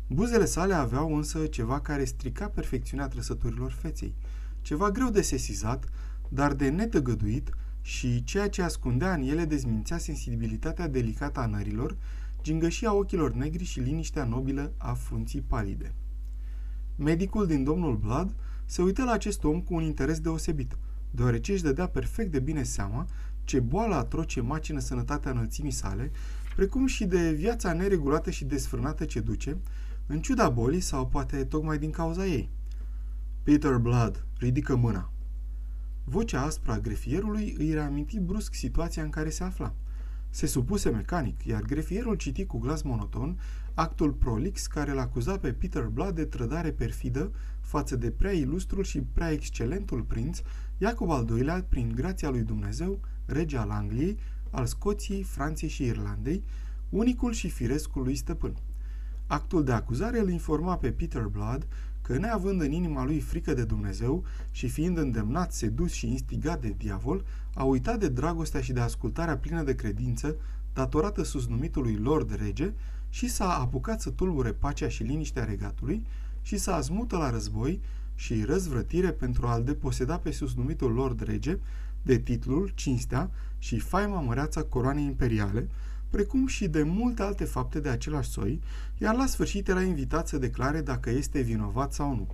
Buzele 0.07 0.45
sale 0.45 0.73
aveau 0.73 1.15
însă 1.15 1.45
ceva 1.45 1.79
care 1.79 2.03
strica 2.03 2.47
perfecțiunea 2.47 3.07
trăsăturilor 3.07 3.71
feței, 3.71 4.15
ceva 4.61 4.91
greu 4.91 5.09
de 5.09 5.21
sesizat, 5.21 5.89
dar 6.29 6.53
de 6.53 6.69
netăgăduit 6.69 7.49
și 7.81 8.23
ceea 8.23 8.49
ce 8.49 8.61
ascundea 8.61 9.13
în 9.13 9.21
ele 9.21 9.45
dezmințea 9.45 9.97
sensibilitatea 9.97 10.87
delicată 10.87 11.39
a 11.39 11.45
nărilor, 11.45 11.97
gingășia 12.41 12.93
ochilor 12.93 13.33
negri 13.33 13.63
și 13.63 13.79
liniștea 13.79 14.23
nobilă 14.23 14.73
a 14.77 14.93
frunții 14.93 15.41
palide. 15.41 15.93
Medicul 16.95 17.47
din 17.47 17.63
domnul 17.63 17.95
Blood 17.95 18.35
se 18.65 18.81
uită 18.81 19.03
la 19.03 19.11
acest 19.11 19.43
om 19.43 19.61
cu 19.61 19.73
un 19.73 19.83
interes 19.83 20.19
deosebit, 20.19 20.77
deoarece 21.11 21.51
își 21.51 21.63
dădea 21.63 21.87
perfect 21.87 22.31
de 22.31 22.39
bine 22.39 22.63
seama 22.63 23.07
ce 23.43 23.59
boală 23.59 23.95
atroce 23.95 24.41
macină 24.41 24.79
sănătatea 24.79 25.31
înălțimii 25.31 25.71
sale, 25.71 26.11
precum 26.55 26.85
și 26.85 27.05
de 27.05 27.31
viața 27.31 27.73
neregulată 27.73 28.31
și 28.31 28.45
desfrânată 28.45 29.05
ce 29.05 29.19
duce, 29.19 29.57
în 30.07 30.21
ciuda 30.21 30.49
bolii 30.49 30.79
sau 30.79 31.07
poate 31.07 31.43
tocmai 31.43 31.77
din 31.77 31.91
cauza 31.91 32.25
ei. 32.25 32.49
Peter 33.43 33.77
Blood, 33.77 34.25
ridică 34.37 34.75
mâna. 34.75 35.11
Vocea 36.03 36.41
aspră 36.41 36.71
a 36.71 36.79
grefierului 36.79 37.55
îi 37.57 37.73
reaminti 37.73 38.19
brusc 38.19 38.53
situația 38.53 39.03
în 39.03 39.09
care 39.09 39.29
se 39.29 39.43
afla. 39.43 39.73
Se 40.29 40.45
supuse 40.45 40.89
mecanic, 40.89 41.45
iar 41.45 41.61
grefierul 41.61 42.15
citi 42.15 42.45
cu 42.45 42.57
glas 42.57 42.81
monoton 42.81 43.39
actul 43.73 44.11
prolix 44.11 44.67
care 44.67 44.91
l 44.91 44.97
acuza 44.97 45.37
pe 45.37 45.53
Peter 45.53 45.85
Blood 45.85 46.15
de 46.15 46.25
trădare 46.25 46.71
perfidă 46.71 47.31
față 47.59 47.95
de 47.95 48.11
prea 48.11 48.31
ilustrul 48.31 48.83
și 48.83 49.01
prea 49.01 49.31
excelentul 49.31 50.01
prinț 50.01 50.41
Iacob 50.77 51.09
al 51.09 51.27
II-lea 51.29 51.65
prin 51.69 51.91
grația 51.95 52.29
lui 52.29 52.41
Dumnezeu, 52.41 52.99
rege 53.25 53.57
al 53.57 53.69
Angliei, 53.69 54.17
al 54.49 54.65
Scoției, 54.65 55.23
Franței 55.23 55.69
și 55.69 55.83
Irlandei, 55.83 56.43
unicul 56.89 57.31
și 57.31 57.49
firescul 57.49 58.03
lui 58.03 58.15
stăpân. 58.15 58.55
Actul 59.27 59.63
de 59.63 59.71
acuzare 59.71 60.19
îl 60.19 60.29
informa 60.29 60.77
pe 60.77 60.91
Peter 60.91 61.23
Blood 61.23 61.67
că, 62.09 62.17
neavând 62.17 62.61
în 62.61 62.71
inima 62.71 63.05
lui 63.05 63.19
frică 63.19 63.53
de 63.53 63.63
Dumnezeu 63.63 64.23
și 64.51 64.67
fiind 64.67 64.97
îndemnat, 64.97 65.53
sedus 65.53 65.91
și 65.91 66.07
instigat 66.07 66.61
de 66.61 66.75
diavol, 66.77 67.25
a 67.53 67.63
uitat 67.63 67.99
de 67.99 68.07
dragostea 68.07 68.61
și 68.61 68.73
de 68.73 68.79
ascultarea 68.79 69.37
plină 69.37 69.63
de 69.63 69.75
credință 69.75 70.35
datorată 70.73 71.23
susnumitului 71.23 71.95
Lord 71.95 72.35
Rege 72.35 72.73
și 73.09 73.29
s-a 73.29 73.59
apucat 73.59 74.01
să 74.01 74.09
tulbure 74.09 74.51
pacea 74.51 74.87
și 74.87 75.03
liniștea 75.03 75.43
regatului 75.43 76.05
și 76.41 76.57
să 76.57 76.71
azmută 76.71 77.17
la 77.17 77.29
război 77.29 77.81
și 78.15 78.43
răzvrătire 78.43 79.11
pentru 79.11 79.47
a-l 79.47 79.63
deposeda 79.63 80.17
pe 80.17 80.31
susnumitul 80.31 80.91
Lord 80.91 81.21
Rege 81.21 81.59
de 82.01 82.17
titlul, 82.17 82.71
cinstea 82.75 83.31
și 83.57 83.79
faima 83.79 84.19
măreața 84.19 84.61
coroanei 84.61 85.05
imperiale, 85.05 85.69
precum 86.09 86.47
și 86.47 86.67
de 86.67 86.83
multe 86.83 87.21
alte 87.21 87.43
fapte 87.43 87.79
de 87.79 87.89
același 87.89 88.29
soi, 88.29 88.61
iar 88.97 89.15
la 89.15 89.25
sfârșit 89.25 89.67
era 89.67 89.81
invitat 89.81 90.27
să 90.27 90.37
declare 90.37 90.81
dacă 90.81 91.09
este 91.09 91.41
vinovat 91.41 91.93
sau 91.93 92.15
nu. 92.15 92.27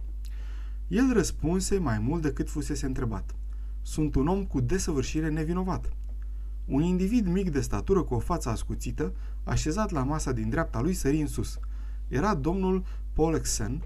El 0.88 1.13
răspunse 1.13 1.77
mai 1.77 2.00
mult 2.00 2.22
decât 2.22 2.50
fusese 2.50 2.86
întrebat. 2.86 3.36
Sunt 3.82 4.15
un 4.15 4.27
om 4.27 4.46
cu 4.46 4.60
desăvârșire 4.60 5.29
nevinovat. 5.29 5.94
Un 6.65 6.82
individ 6.82 7.27
mic 7.27 7.50
de 7.51 7.62
statură 7.62 8.03
cu 8.03 8.13
o 8.13 8.20
față 8.20 8.50
ascuțită, 8.50 9.13
așezat 9.44 9.91
la 9.91 10.03
masa 10.03 10.32
din 10.32 10.50
dreapta 10.50 10.82
lui, 10.82 10.94
sări 10.94 11.22
în 11.22 11.27
sus. 11.27 11.60
Era 12.08 12.36
domnul 12.36 12.86
Polexen, 13.13 13.84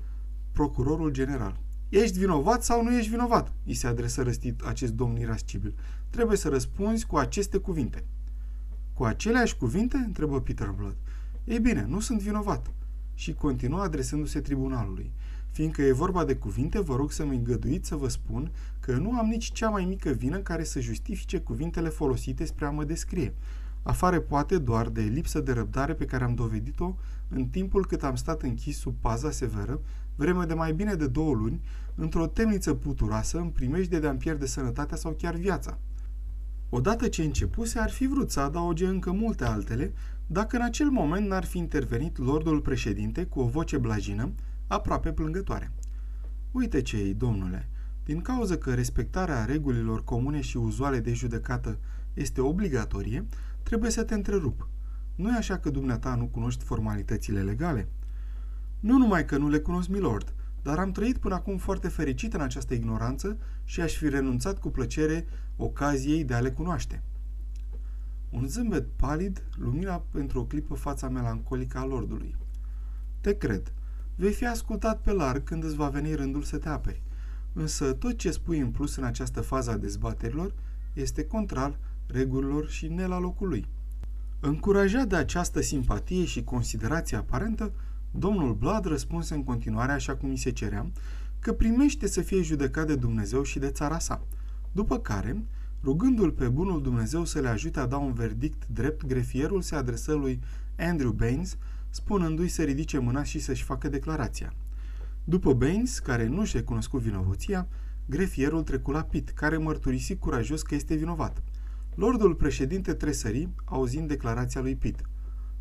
procurorul 0.52 1.12
general. 1.12 1.60
Ești 1.90 2.20
vinovat 2.20 2.64
sau 2.64 2.84
nu 2.84 2.98
ești 2.98 3.10
vinovat? 3.10 3.54
îi 3.66 3.74
se 3.74 3.88
adresă 3.88 4.22
răstit 4.22 4.62
acest 4.62 4.94
domn 4.94 5.18
irascibil. 5.18 5.76
Trebuie 6.10 6.38
să 6.38 6.50
răspunzi 6.50 7.06
cu 7.06 7.18
aceste 7.18 7.58
cuvinte. 7.58 8.04
Cu 9.00 9.06
aceleași 9.06 9.58
cuvinte? 9.58 9.98
întrebă 9.98 10.42
Peter 10.42 10.70
Blood. 10.78 10.96
Ei 11.44 11.60
bine, 11.60 11.86
nu 11.88 12.00
sunt 12.00 12.22
vinovat. 12.22 12.72
Și 13.14 13.34
continuă 13.34 13.82
adresându-se 13.82 14.40
tribunalului. 14.40 15.12
Fiindcă 15.52 15.82
e 15.82 15.92
vorba 15.92 16.26
de 16.26 16.36
cuvinte, 16.36 16.80
vă 16.80 16.96
rog 16.96 17.12
să-mi 17.12 17.36
îngăduiți 17.36 17.88
să 17.88 17.96
vă 17.96 18.08
spun 18.08 18.52
că 18.80 18.92
nu 18.92 19.18
am 19.18 19.26
nici 19.26 19.52
cea 19.52 19.70
mai 19.70 19.86
mică 19.86 20.10
vină 20.10 20.38
care 20.38 20.64
să 20.64 20.80
justifice 20.80 21.40
cuvintele 21.40 21.90
folosite 21.90 22.46
spre 22.46 22.66
a 22.66 22.70
mă 22.70 22.84
descrie. 22.84 23.34
Afară 23.84 24.20
poate 24.20 24.58
doar 24.58 24.90
de 24.90 25.02
lipsă 25.02 25.40
de 25.40 25.52
răbdare 25.52 25.94
pe 25.94 26.06
care 26.06 26.24
am 26.24 26.36
dovedit-o 26.36 26.96
în 27.28 27.46
timpul 27.46 27.86
cât 27.86 28.04
am 28.04 28.16
stat 28.16 28.42
închis 28.42 28.78
sub 28.78 28.96
paza 29.02 29.32
severă, 29.32 29.82
vreme 30.16 30.46
de 30.46 30.54
mai 30.54 30.74
bine 30.74 30.94
de 30.94 31.08
două 31.08 31.34
luni, 31.34 31.62
într-o 31.96 32.28
temniță 32.28 32.74
puturoasă, 32.74 33.38
în 33.38 33.50
primejde 33.50 34.00
de 34.00 34.08
a-mi 34.08 34.20
pierde 34.20 34.46
sănătatea 34.46 34.98
sau 34.98 35.12
chiar 35.12 35.36
viața. 35.36 35.78
Odată 36.70 37.08
ce 37.08 37.24
începuse, 37.24 37.80
ar 37.80 37.90
fi 37.90 38.08
vrut 38.08 38.32
să 38.32 38.40
adauge 38.40 38.86
încă 38.86 39.12
multe 39.12 39.46
altele, 39.46 39.94
dacă 40.28 40.56
în 40.56 40.62
acel 40.62 40.90
moment 40.90 41.28
n-ar 41.28 41.46
fi 41.46 41.58
intervenit 41.58 42.18
lordul 42.18 42.62
președinte 42.62 43.26
cu 43.26 43.40
o 43.40 43.48
voce 43.48 43.78
blajină, 43.78 44.32
aproape 44.68 45.12
plângătoare. 45.12 45.72
Uite 46.52 46.82
ce 46.82 46.98
ei, 46.98 47.14
domnule, 47.14 47.70
din 48.04 48.22
cauza 48.22 48.56
că 48.56 48.74
respectarea 48.74 49.46
regulilor 49.46 50.04
comune 50.04 50.42
și 50.42 50.58
uzuale 50.58 51.00
de 51.00 51.14
judecată 51.14 51.80
este 52.14 52.42
obligatorie, 52.42 53.26
trebuie 53.64 53.92
să 53.92 54.04
te 54.04 54.14
întrerup. 54.14 54.68
Nu 55.16 55.30
e 55.30 55.38
așa 55.38 55.58
că 55.58 55.70
dumneata 55.70 56.16
nu 56.16 56.26
cunoști 56.26 56.64
formalitățile 56.64 57.42
legale? 57.42 57.88
Nu 58.80 58.98
numai 58.98 59.26
că 59.26 59.38
nu 59.38 59.50
le 59.50 59.60
cunosc, 59.60 59.88
milord, 59.88 60.34
dar 60.62 60.80
am 60.80 60.92
trăit 60.92 61.18
până 61.18 61.36
acum 61.36 61.58
foarte 61.58 61.88
fericit 61.88 62.34
în 62.34 62.42
această 62.42 62.74
ignoranță 62.74 63.38
și 63.64 63.82
aș 63.82 63.96
fi 63.96 64.10
renunțat 64.10 64.60
cu 64.60 64.70
plăcere 64.70 65.26
ocaziei 65.62 66.24
de 66.24 66.34
a 66.34 66.40
le 66.40 66.52
cunoaște. 66.52 67.04
Un 68.30 68.48
zâmbet 68.48 68.88
palid 68.96 69.44
lumina 69.56 70.04
pentru 70.12 70.40
o 70.40 70.46
clipă 70.46 70.74
fața 70.74 71.10
melancolică 71.10 71.78
a 71.78 71.86
lordului. 71.86 72.36
Te 73.22 73.38
cred. 73.38 73.74
Vei 74.16 74.32
fi 74.32 74.46
ascultat 74.46 75.02
pe 75.02 75.12
larg 75.12 75.44
când 75.44 75.64
îți 75.64 75.76
va 75.76 75.90
veni 75.90 76.14
rândul 76.14 76.42
să 76.42 76.58
te 76.58 76.70
aperi. 76.70 77.02
Însă 77.54 77.94
tot 77.94 78.18
ce 78.18 78.32
spui 78.32 78.60
în 78.60 78.72
plus 78.72 78.96
în 78.96 79.04
această 79.04 79.42
fază 79.42 79.72
a 79.72 79.78
dezbaterilor 79.78 80.54
este 80.94 81.26
contrar 81.26 81.78
regulilor 82.08 82.70
și 82.70 82.88
ne 82.88 83.06
la 83.06 83.20
locul 83.20 83.48
lui. 83.48 83.68
Încurajat 84.40 85.08
de 85.08 85.16
această 85.16 85.62
simpatie 85.62 86.26
și 86.26 86.44
considerație 86.44 87.18
aparentă, 87.18 87.72
domnul 88.12 88.54
Blad 88.54 88.86
răspunse 88.86 89.34
în 89.34 89.44
continuare 89.44 89.92
așa 89.92 90.16
cum 90.16 90.30
mi 90.30 90.38
se 90.38 90.52
cerea, 90.52 90.92
că 91.40 91.54
primește 91.54 92.08
să 92.08 92.22
fie 92.22 92.42
judecat 92.42 92.88
de 92.88 92.96
Dumnezeu 92.96 93.44
și 93.44 93.60
de 93.60 93.70
țara 93.70 94.00
sa. 94.00 94.22
După 94.72 95.00
care, 95.00 95.44
rugându-l 95.84 96.32
pe 96.32 96.48
bunul 96.48 96.82
Dumnezeu 96.82 97.26
să 97.26 97.40
le 97.40 97.48
ajute 97.48 97.80
a 97.80 97.86
da 97.86 97.98
un 97.98 98.14
verdict 98.14 98.68
drept, 98.68 99.06
grefierul 99.06 99.62
se 99.62 99.76
adresă 99.76 100.14
lui 100.14 100.40
Andrew 100.78 101.12
Baines, 101.12 101.58
spunându-i 101.90 102.48
să 102.48 102.64
ridice 102.64 102.98
mâna 102.98 103.24
și 103.24 103.40
să-și 103.40 103.64
facă 103.64 103.90
declarația. 103.90 104.54
După 105.24 105.54
Baines, 105.54 106.00
care 106.00 106.28
nu 106.28 106.44
și-a 106.46 106.64
cunoscut 106.64 107.02
vinovăția, 107.02 107.68
grefierul 108.06 108.64
trecu 108.64 108.92
la 108.92 109.04
Pitt, 109.04 109.30
care 109.30 109.58
mărturisi 109.58 110.16
curajos 110.16 110.62
că 110.62 110.76
este 110.76 110.96
vinovat. 110.96 111.44
Lordul 111.96 112.36
președinte 112.36 112.94
tresări, 112.94 113.50
auzind 113.66 114.08
declarația 114.08 114.62
lui 114.62 114.76
Pitt. 114.76 115.02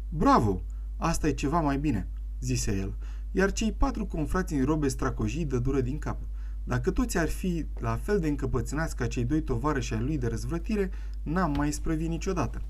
Bravo! 0.08 0.62
Asta 0.96 1.28
e 1.28 1.32
ceva 1.32 1.60
mai 1.60 1.78
bine!" 1.78 2.08
zise 2.40 2.76
el, 2.76 2.94
iar 3.32 3.52
cei 3.52 3.72
patru 3.72 4.06
confrați 4.06 4.54
în 4.54 4.64
robe 4.64 4.88
stracojii 4.88 5.44
dură 5.44 5.80
din 5.80 5.98
cap. 5.98 6.20
Dacă 6.68 6.90
toți 6.90 7.18
ar 7.18 7.28
fi 7.28 7.66
la 7.78 7.96
fel 7.96 8.18
de 8.18 8.28
încăpățânați 8.28 8.96
ca 8.96 9.06
cei 9.06 9.24
doi 9.24 9.42
tovarăși 9.42 9.94
ai 9.94 10.00
lui 10.00 10.18
de 10.18 10.26
răzvrătire, 10.26 10.90
n-am 11.22 11.54
mai 11.56 11.72
sprăvit 11.72 12.08
niciodată. 12.08 12.62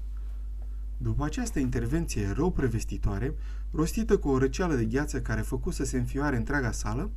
După 0.96 1.24
această 1.24 1.58
intervenție 1.58 2.30
rău 2.30 2.50
prevestitoare, 2.50 3.34
rostită 3.70 4.18
cu 4.18 4.28
o 4.28 4.38
răceală 4.38 4.74
de 4.74 4.84
gheață 4.84 5.20
care 5.20 5.40
făcu 5.40 5.70
să 5.70 5.84
se 5.84 5.98
înfioare 5.98 6.36
întreaga 6.36 6.70
sală, 6.70 7.10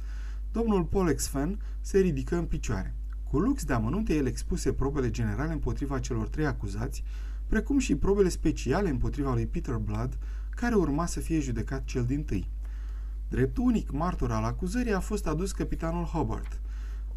domnul 0.51 0.83
Polex 0.83 1.27
Fan 1.27 1.59
se 1.81 2.00
ridică 2.00 2.35
în 2.35 2.45
picioare. 2.45 2.95
Cu 3.29 3.39
lux 3.39 3.63
de 3.63 3.73
amănunte, 3.73 4.13
el 4.13 4.25
expuse 4.25 4.73
probele 4.73 5.09
generale 5.09 5.51
împotriva 5.51 6.00
celor 6.00 6.27
trei 6.27 6.45
acuzați, 6.45 7.03
precum 7.47 7.79
și 7.79 7.95
probele 7.95 8.29
speciale 8.29 8.89
împotriva 8.89 9.33
lui 9.33 9.47
Peter 9.47 9.75
Blood, 9.75 10.17
care 10.50 10.75
urma 10.75 11.05
să 11.05 11.19
fie 11.19 11.39
judecat 11.39 11.83
cel 11.83 12.05
din 12.05 12.23
tâi. 12.23 12.50
Drept 13.29 13.57
unic 13.57 13.91
martor 13.91 14.31
al 14.31 14.43
acuzării 14.43 14.93
a 14.93 15.00
fost 15.00 15.27
adus 15.27 15.51
capitanul 15.51 16.03
Hobart. 16.03 16.61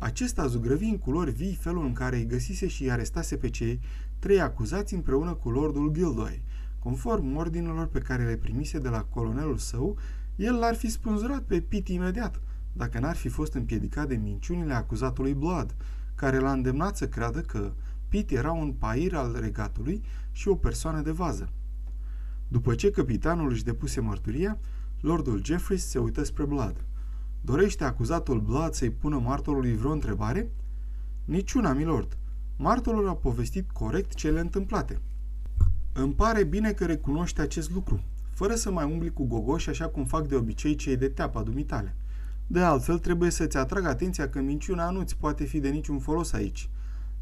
Acesta 0.05 0.47
zugrăvi 0.47 0.85
în 0.85 0.99
culori 0.99 1.31
vii 1.31 1.55
felul 1.55 1.85
în 1.85 1.93
care 1.93 2.17
îi 2.17 2.27
găsise 2.27 2.67
și 2.67 2.83
îi 2.83 2.91
arestase 2.91 3.37
pe 3.37 3.51
cei 3.51 3.81
trei 4.19 4.41
acuzați 4.41 4.95
împreună 4.95 5.35
cu 5.35 5.51
lordul 5.51 5.93
Gildoy. 5.93 6.43
Conform 6.79 7.37
ordinelor 7.37 7.87
pe 7.87 7.99
care 7.99 8.25
le 8.25 8.37
primise 8.37 8.79
de 8.79 8.89
la 8.89 9.03
colonelul 9.03 9.57
său, 9.57 9.99
el 10.37 10.55
l-ar 10.55 10.75
fi 10.75 10.91
spânzurat 10.91 11.43
pe 11.43 11.61
Pitt 11.61 11.89
imediat, 11.89 12.41
dacă 12.73 12.99
n-ar 12.99 13.17
fi 13.17 13.29
fost 13.29 13.55
împiedicat 13.55 14.09
de 14.09 14.15
minciunile 14.15 14.75
acuzatului 14.75 15.35
Blood, 15.35 15.75
care 16.15 16.39
l-a 16.39 16.53
îndemnat 16.53 16.97
să 16.97 17.09
creadă 17.09 17.41
că 17.41 17.73
Pitt 18.09 18.31
era 18.31 18.53
un 18.53 18.73
pair 18.73 19.15
al 19.15 19.37
regatului 19.41 20.03
și 20.33 20.49
o 20.49 20.55
persoană 20.55 21.01
de 21.01 21.11
vază. 21.11 21.49
După 22.49 22.75
ce 22.75 22.91
capitanul 22.91 23.51
își 23.51 23.65
depuse 23.65 24.01
mărturia, 24.01 24.59
lordul 25.01 25.45
Jeffries 25.45 25.87
se 25.87 25.99
uită 25.99 26.25
spre 26.25 26.45
Blood. 26.45 26.85
Dorește 27.45 27.85
acuzatul 27.85 28.41
Blood 28.41 28.73
să-i 28.73 28.91
pună 28.91 29.19
martorului 29.19 29.77
vreo 29.77 29.93
întrebare? 29.93 30.51
Niciuna, 31.25 31.73
milord. 31.73 32.17
Martorul 32.57 33.09
a 33.09 33.15
povestit 33.15 33.71
corect 33.71 34.15
cele 34.15 34.41
întâmplate. 34.41 35.01
Îmi 35.93 36.13
pare 36.13 36.45
bine 36.45 36.73
că 36.73 36.85
recunoști 36.85 37.41
acest 37.41 37.71
lucru, 37.71 38.03
fără 38.31 38.55
să 38.55 38.71
mai 38.71 38.85
umbli 38.85 39.13
cu 39.13 39.27
gogoși 39.27 39.69
așa 39.69 39.89
cum 39.89 40.05
fac 40.05 40.29
de 40.29 40.35
obicei 40.35 40.75
cei 40.75 40.97
de 40.97 41.09
teapa 41.09 41.43
dumitale. 41.43 41.97
De 42.47 42.61
altfel, 42.61 42.99
trebuie 42.99 43.31
să-ți 43.31 43.57
atrag 43.57 43.85
atenția 43.85 44.29
că 44.29 44.41
minciuna 44.41 44.91
nu-ți 44.91 45.17
poate 45.17 45.45
fi 45.45 45.61
de 45.61 45.69
niciun 45.69 45.99
folos 45.99 46.33
aici, 46.33 46.69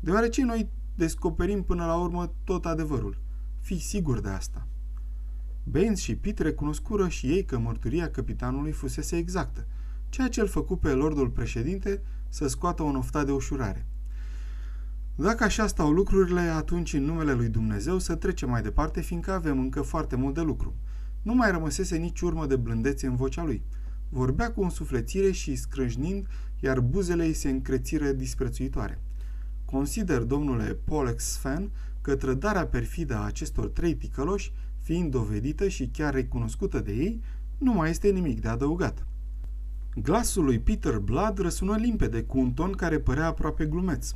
deoarece 0.00 0.44
noi 0.44 0.68
descoperim 0.94 1.62
până 1.62 1.84
la 1.84 1.94
urmă 1.94 2.32
tot 2.44 2.66
adevărul. 2.66 3.18
Fii 3.60 3.80
sigur 3.80 4.20
de 4.20 4.28
asta. 4.28 4.66
Baines 5.64 6.00
și 6.00 6.16
Pitt 6.16 6.38
recunoscură 6.38 7.08
și 7.08 7.26
ei 7.26 7.44
că 7.44 7.58
mărturia 7.58 8.10
capitanului 8.10 8.72
fusese 8.72 9.16
exactă, 9.16 9.66
ceea 10.12 10.28
ce 10.28 10.40
îl 10.40 10.46
făcu 10.46 10.76
pe 10.76 10.88
lordul 10.88 11.28
președinte 11.28 12.02
să 12.28 12.46
scoată 12.46 12.82
un 12.82 12.96
oftat 12.96 13.26
de 13.26 13.32
ușurare. 13.32 13.86
Dacă 15.14 15.44
așa 15.44 15.66
stau 15.66 15.90
lucrurile, 15.90 16.40
atunci 16.40 16.92
în 16.92 17.04
numele 17.04 17.32
lui 17.32 17.48
Dumnezeu 17.48 17.98
să 17.98 18.14
trecem 18.14 18.50
mai 18.50 18.62
departe, 18.62 19.00
fiindcă 19.00 19.32
avem 19.32 19.58
încă 19.58 19.82
foarte 19.82 20.16
mult 20.16 20.34
de 20.34 20.40
lucru. 20.40 20.74
Nu 21.22 21.34
mai 21.34 21.50
rămăsese 21.50 21.96
nici 21.96 22.20
urmă 22.20 22.46
de 22.46 22.56
blândețe 22.56 23.06
în 23.06 23.16
vocea 23.16 23.44
lui. 23.44 23.62
Vorbea 24.08 24.52
cu 24.52 24.62
însuflețire 24.62 25.30
și 25.30 25.56
scrâșnind, 25.56 26.26
iar 26.60 26.80
buzele 26.80 27.24
îi 27.24 27.32
se 27.32 27.50
încrețiră 27.50 28.12
disprețuitoare. 28.12 29.00
Consider, 29.64 30.22
domnule 30.22 30.78
Polex 30.84 31.24
Sven, 31.24 31.70
că 32.00 32.16
trădarea 32.16 32.66
perfidă 32.66 33.16
a 33.16 33.24
acestor 33.24 33.68
trei 33.68 33.94
ticăloși, 33.94 34.52
fiind 34.80 35.10
dovedită 35.10 35.68
și 35.68 35.86
chiar 35.86 36.14
recunoscută 36.14 36.80
de 36.80 36.92
ei, 36.92 37.20
nu 37.58 37.72
mai 37.72 37.90
este 37.90 38.08
nimic 38.10 38.40
de 38.40 38.48
adăugat. 38.48 39.06
Glasul 39.94 40.44
lui 40.44 40.58
Peter 40.58 40.98
Blood 40.98 41.38
răsună 41.38 41.76
limpede 41.76 42.22
cu 42.22 42.38
un 42.38 42.52
ton 42.52 42.72
care 42.72 42.98
părea 42.98 43.26
aproape 43.26 43.66
glumeț. 43.66 44.10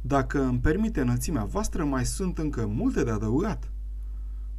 Dacă 0.00 0.42
îmi 0.42 0.58
permite 0.58 1.00
înălțimea 1.00 1.44
voastră, 1.44 1.84
mai 1.84 2.06
sunt 2.06 2.38
încă 2.38 2.66
multe 2.66 3.04
de 3.04 3.10
adăugat. 3.10 3.70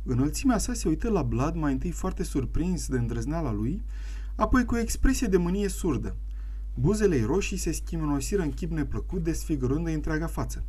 Înălțimea 0.04 0.58
sa 0.58 0.74
se 0.74 0.88
uită 0.88 1.10
la 1.10 1.22
Blood 1.22 1.56
mai 1.56 1.72
întâi 1.72 1.92
foarte 1.92 2.24
surprins 2.24 2.88
de 2.88 2.98
îndrăzneala 2.98 3.52
lui, 3.52 3.84
apoi 4.36 4.66
cu 4.66 4.76
o 4.76 4.78
expresie 4.78 5.28
de 5.28 5.38
mânie 5.38 5.68
surdă. 5.68 6.16
Buzele 6.80 7.24
roșii 7.26 7.58
se 7.58 7.72
schimonosiră 7.72 8.42
în 8.42 8.52
chip 8.52 8.72
neplăcut, 8.72 9.24
desfigurând-i 9.24 9.94
întreaga 9.94 10.28
față. 10.28 10.64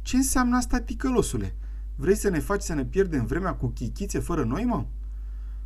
Ce 0.00 0.16
înseamnă 0.16 0.56
asta, 0.56 0.80
ticălosule? 0.80 1.54
Vrei 1.96 2.16
să 2.16 2.28
ne 2.28 2.38
faci 2.38 2.62
să 2.62 2.74
ne 2.74 2.84
pierdem 2.84 3.26
vremea 3.26 3.54
cu 3.54 3.66
chichițe 3.66 4.18
fără 4.18 4.44
noi, 4.44 4.64
mă? 4.64 4.84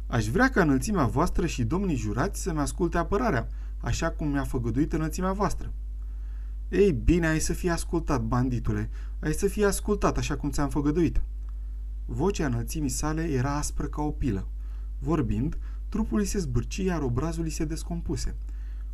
Aș 0.06 0.26
vrea 0.26 0.48
ca 0.48 0.62
înălțimea 0.62 1.04
voastră 1.04 1.46
și 1.46 1.64
domnii 1.64 1.96
jurați 1.96 2.42
să-mi 2.42 2.58
asculte 2.58 2.98
apărarea, 2.98 3.48
așa 3.80 4.10
cum 4.10 4.28
mi-a 4.28 4.44
făgăduit 4.44 4.92
înălțimea 4.92 5.32
voastră. 5.32 5.72
Ei 6.68 6.92
bine, 6.92 7.26
ai 7.26 7.40
să 7.40 7.52
fii 7.52 7.70
ascultat, 7.70 8.22
banditule, 8.22 8.90
ai 9.20 9.32
să 9.32 9.46
fii 9.46 9.64
ascultat 9.64 10.18
așa 10.18 10.36
cum 10.36 10.50
ți-am 10.50 10.68
făgăduit. 10.68 11.22
Vocea 12.04 12.46
înălțimii 12.46 12.88
sale 12.88 13.22
era 13.22 13.56
aspră 13.56 13.86
ca 13.86 14.02
o 14.02 14.10
pilă. 14.10 14.48
Vorbind, 14.98 15.58
trupul 15.88 16.18
îi 16.18 16.24
se 16.24 16.38
zbârci, 16.38 16.76
iar 16.76 17.02
obrazul 17.02 17.44
îi 17.44 17.50
se 17.50 17.64
descompuse. 17.64 18.36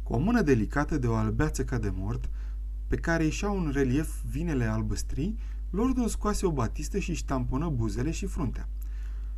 Cu 0.03 0.13
o 0.13 0.19
mână 0.19 0.43
delicată 0.43 0.99
de 0.99 1.07
o 1.07 1.15
albeață 1.15 1.65
ca 1.65 1.79
de 1.79 1.93
mort, 1.95 2.31
pe 2.87 2.97
care 2.97 3.25
ieșeau 3.25 3.57
un 3.57 3.71
relief 3.75 4.23
vinele 4.31 4.65
albăstrii, 4.65 5.39
lordul 5.71 6.09
scoase 6.09 6.47
o 6.47 6.53
batistă 6.53 6.99
și 6.99 7.15
ștamponă 7.15 7.69
buzele 7.69 8.11
și 8.11 8.27
fruntea. 8.27 8.69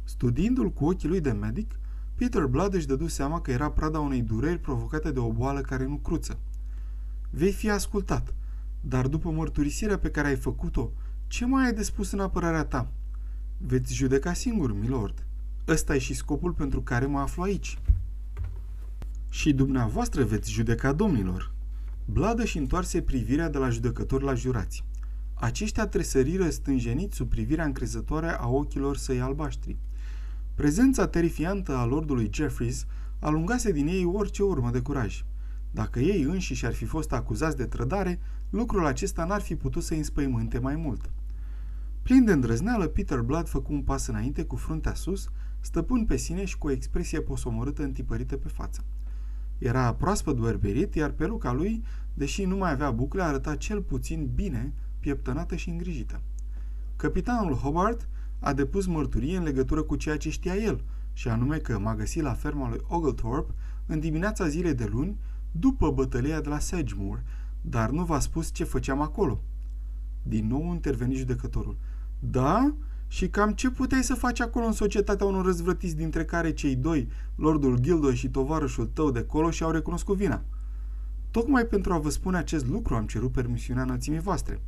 Studiindu-l 0.05 0.73
cu 0.73 0.85
ochii 0.85 1.09
lui 1.09 1.21
de 1.21 1.31
medic, 1.31 1.79
Peter 2.15 2.47
Blood 2.47 2.75
își 2.75 2.87
dădu 2.87 3.07
seama 3.07 3.41
că 3.41 3.51
era 3.51 3.71
prada 3.71 4.01
unei 4.01 4.23
dureri 4.23 4.59
provocate 4.59 5.11
de 5.11 5.19
o 5.19 5.33
boală 5.33 5.61
care 5.61 5.87
nu 5.87 5.97
cruță. 5.97 6.39
Vei 7.31 7.53
fi 7.53 7.71
ascultat, 7.71 8.35
dar 8.81 9.07
după 9.07 9.31
mărturisirea 9.31 9.99
pe 9.99 10.11
care 10.11 10.29
ai 10.29 10.37
făcut-o, 10.37 10.91
ce 11.27 11.47
mai 11.47 11.65
ai 11.65 11.73
de 11.73 11.83
spus 11.83 12.11
în 12.11 12.21
apărarea 12.21 12.65
ta? 12.65 12.91
Veți 13.59 13.95
judeca 13.95 14.33
singur, 14.33 14.73
milord. 14.73 15.27
Ăsta 15.69 15.95
e 15.95 15.99
și 15.99 16.15
scopul 16.15 16.53
pentru 16.53 16.83
care 16.83 17.07
mă 17.07 17.19
aflu 17.19 17.43
aici. 17.43 17.79
Și 19.29 19.53
dumneavoastră 19.53 20.25
veți 20.25 20.51
judeca, 20.51 20.93
domnilor. 20.93 21.53
Bladă 22.05 22.45
și 22.45 22.59
întoarse 22.59 23.03
privirea 23.03 23.49
de 23.49 23.59
la 23.59 23.71
judecător 23.71 24.23
la 24.23 24.35
jurați. 24.35 24.85
Aceștia 25.35 25.87
tresăriră 25.87 26.51
stânjeniți 26.51 27.17
sub 27.17 27.29
privirea 27.29 27.65
încrezătoare 27.65 28.29
a 28.39 28.49
ochilor 28.49 28.97
săi 28.97 29.21
albaștri. 29.21 29.77
Prezența 30.55 31.07
terifiantă 31.07 31.77
a 31.77 31.85
lordului 31.85 32.31
Jeffries 32.33 32.87
alungase 33.19 33.73
din 33.73 33.87
ei 33.87 34.05
orice 34.05 34.43
urmă 34.43 34.71
de 34.71 34.81
curaj. 34.81 35.25
Dacă 35.71 36.01
ei 36.01 36.23
înșiși 36.23 36.67
ar 36.67 36.75
fi 36.75 36.85
fost 36.85 37.13
acuzați 37.13 37.57
de 37.57 37.65
trădare, 37.67 38.21
lucrul 38.51 38.87
acesta 38.87 39.25
n-ar 39.25 39.41
fi 39.41 39.57
putut 39.57 39.83
să-i 39.83 39.97
înspăimânte 39.97 40.59
mai 40.59 40.77
mult. 40.77 41.11
Plin 42.03 42.25
de 42.25 42.33
îndrăzneală, 42.33 42.87
Peter 42.87 43.21
Blood 43.21 43.49
făcu 43.49 43.73
un 43.73 43.83
pas 43.83 44.07
înainte 44.07 44.45
cu 44.45 44.57
fruntea 44.57 44.95
sus, 44.95 45.29
stăpân 45.61 46.05
pe 46.05 46.17
sine 46.17 46.45
și 46.45 46.59
cu 46.59 46.67
o 46.67 46.71
expresie 46.71 47.21
posomorâtă 47.21 47.83
întipărită 47.83 48.37
pe 48.37 48.49
față. 48.49 48.85
Era 49.59 49.95
proaspăt 49.95 50.37
berberit, 50.37 50.95
iar 50.95 51.11
peruca 51.11 51.53
lui, 51.53 51.83
deși 52.15 52.45
nu 52.45 52.57
mai 52.57 52.71
avea 52.71 52.91
bucle, 52.91 53.23
arăta 53.23 53.57
cel 53.57 53.83
puțin 53.83 54.31
bine, 54.35 54.73
pieptănată 55.01 55.57
și 55.57 55.69
îngrijită. 55.69 56.21
Capitanul 56.97 57.55
Hobart 57.55 58.09
a 58.45 58.53
depus 58.53 58.87
mărturie 58.87 59.37
în 59.37 59.43
legătură 59.43 59.83
cu 59.83 59.97
ceea 59.97 60.17
ce 60.17 60.31
știa 60.31 60.55
el, 60.55 60.85
și 61.13 61.29
anume 61.29 61.57
că 61.57 61.79
m-a 61.79 61.95
găsit 61.95 62.23
la 62.23 62.33
ferma 62.33 62.69
lui 62.69 62.81
Oglethorpe 62.89 63.53
în 63.87 64.01
dimineața 64.01 64.49
zilei 64.49 64.75
de 64.75 64.89
luni, 64.93 65.17
după 65.51 65.91
bătălia 65.91 66.41
de 66.41 66.49
la 66.49 66.59
Sedgemoor, 66.59 67.23
dar 67.61 67.91
nu 67.91 68.05
v-a 68.05 68.19
spus 68.19 68.53
ce 68.53 68.65
făceam 68.65 69.01
acolo. 69.01 69.41
Din 70.23 70.47
nou 70.47 70.73
interveni 70.73 71.15
judecătorul. 71.15 71.77
Da? 72.19 72.75
Și 73.09 73.29
cam 73.29 73.51
ce 73.51 73.71
puteai 73.71 74.03
să 74.03 74.15
faci 74.15 74.41
acolo 74.41 74.67
în 74.67 74.73
societatea 74.73 75.27
unor 75.27 75.45
răzvrătiți 75.45 75.97
dintre 75.97 76.25
care 76.25 76.53
cei 76.53 76.77
doi, 76.77 77.09
Lordul 77.35 77.79
Gildo 77.79 78.13
și 78.13 78.29
tovarășul 78.29 78.87
tău 78.87 79.11
de 79.11 79.23
colo, 79.23 79.51
și-au 79.51 79.71
recunoscut 79.71 80.17
vina? 80.17 80.43
Tocmai 81.31 81.65
pentru 81.65 81.93
a 81.93 81.99
vă 81.99 82.11
spune 82.11 82.37
acest 82.37 82.67
lucru 82.67 82.95
am 82.95 83.07
cerut 83.07 83.33
permisiunea 83.33 83.83
înălțimii 83.83 84.21
voastre. 84.21 84.63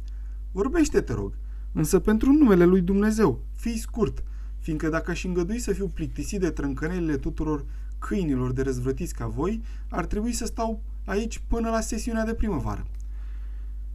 Vorbește, 0.52 1.00
te 1.00 1.12
rog, 1.12 1.32
însă 1.76 1.98
pentru 1.98 2.32
numele 2.32 2.64
lui 2.64 2.80
Dumnezeu, 2.80 3.40
fii 3.54 3.78
scurt, 3.78 4.22
fiindcă 4.58 4.88
dacă 4.88 5.10
aș 5.10 5.24
îngădui 5.24 5.58
să 5.58 5.72
fiu 5.72 5.88
plictisit 5.88 6.40
de 6.40 6.50
trâncănelile 6.50 7.16
tuturor 7.16 7.64
câinilor 7.98 8.52
de 8.52 8.62
răzvrătiți 8.62 9.14
ca 9.14 9.26
voi, 9.26 9.62
ar 9.88 10.06
trebui 10.06 10.32
să 10.32 10.44
stau 10.44 10.82
aici 11.04 11.42
până 11.48 11.70
la 11.70 11.80
sesiunea 11.80 12.24
de 12.24 12.34
primăvară. 12.34 12.86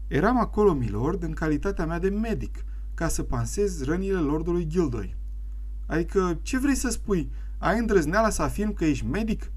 Eram 0.08 0.40
acolo, 0.40 0.74
milord, 0.74 1.24
în 1.24 1.32
calitatea 1.32 1.86
mea 1.86 2.00
de 2.00 2.10
medic, 2.10 2.66
ca 2.94 3.08
să 3.08 3.24
pansez 3.24 3.84
rănile 3.84 4.20
lordului 4.20 4.68
Gildoi. 4.68 5.16
Adică, 5.86 6.40
ce 6.42 6.58
vrei 6.58 6.76
să 6.76 6.90
spui? 6.90 7.32
Ai 7.58 7.80
îndrăzneala 7.80 8.30
să 8.30 8.42
afirm 8.42 8.74
că 8.74 8.86
ești 8.86 9.06
medic? 9.06 9.52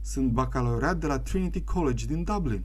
Sunt 0.00 0.30
bacalaureat 0.30 0.98
de 0.98 1.06
la 1.06 1.18
Trinity 1.18 1.62
College 1.62 2.06
din 2.06 2.24
Dublin. 2.24 2.64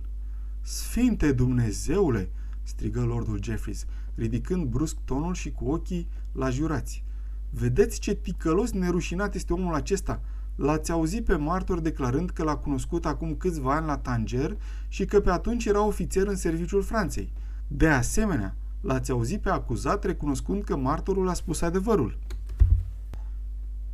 Sfinte 0.62 1.32
Dumnezeule! 1.32 2.30
strigă 2.63 3.02
lordul 3.02 3.39
Jeffries, 3.43 3.86
ridicând 4.19 4.65
brusc 4.65 4.95
tonul 5.05 5.34
și 5.34 5.51
cu 5.51 5.69
ochii 5.69 6.08
la 6.32 6.49
jurați. 6.49 7.03
Vedeți 7.49 7.99
ce 7.99 8.13
ticălos 8.13 8.71
nerușinat 8.71 9.36
este 9.36 9.53
omul 9.53 9.73
acesta? 9.73 10.21
L-ați 10.55 10.91
auzit 10.91 11.25
pe 11.25 11.36
martor 11.36 11.79
declarând 11.79 12.29
că 12.29 12.43
l-a 12.43 12.58
cunoscut 12.58 13.05
acum 13.05 13.36
câțiva 13.36 13.75
ani 13.75 13.86
la 13.86 13.97
Tanger 13.97 14.58
și 14.88 15.05
că 15.05 15.19
pe 15.19 15.29
atunci 15.29 15.65
era 15.65 15.82
ofițer 15.82 16.27
în 16.27 16.36
serviciul 16.36 16.82
Franței. 16.82 17.34
De 17.67 17.88
asemenea, 17.88 18.55
l-ați 18.82 19.12
auzit 19.12 19.41
pe 19.41 19.49
acuzat 19.49 20.03
recunoscând 20.03 20.63
că 20.63 20.75
martorul 20.75 21.29
a 21.29 21.34
spus 21.34 21.62
adevărul. 21.62 22.17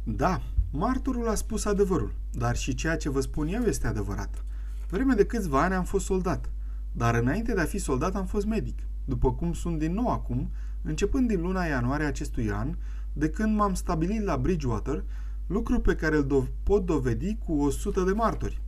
Da, 0.03 0.41
martorul 0.71 1.29
a 1.29 1.35
spus 1.35 1.65
adevărul, 1.65 2.13
dar 2.31 2.55
și 2.55 2.75
ceea 2.75 2.97
ce 2.97 3.09
vă 3.09 3.21
spun 3.21 3.47
eu 3.47 3.61
este 3.61 3.87
adevărat. 3.87 4.43
Vreme 4.89 5.13
de 5.13 5.25
câțiva 5.25 5.63
ani 5.63 5.73
am 5.73 5.83
fost 5.83 6.05
soldat, 6.05 6.49
dar 6.91 7.15
înainte 7.15 7.53
de 7.53 7.61
a 7.61 7.65
fi 7.65 7.77
soldat 7.77 8.15
am 8.15 8.25
fost 8.25 8.45
medic, 8.45 8.79
după 9.05 9.33
cum 9.33 9.53
sunt 9.53 9.79
din 9.79 9.93
nou 9.93 10.07
acum, 10.07 10.49
începând 10.81 11.27
din 11.27 11.41
luna 11.41 11.65
ianuarie 11.65 12.05
acestui 12.05 12.51
an, 12.51 12.75
de 13.13 13.29
când 13.29 13.55
m-am 13.55 13.73
stabilit 13.73 14.23
la 14.23 14.37
Bridgewater 14.37 15.03
lucru 15.47 15.79
pe 15.79 15.95
care 15.95 16.17
îl 16.17 16.25
do- 16.25 16.51
pot 16.63 16.85
dovedi 16.85 17.37
cu 17.45 17.53
o 17.61 17.69
sută 17.69 18.03
de 18.03 18.11
martori. 18.11 18.61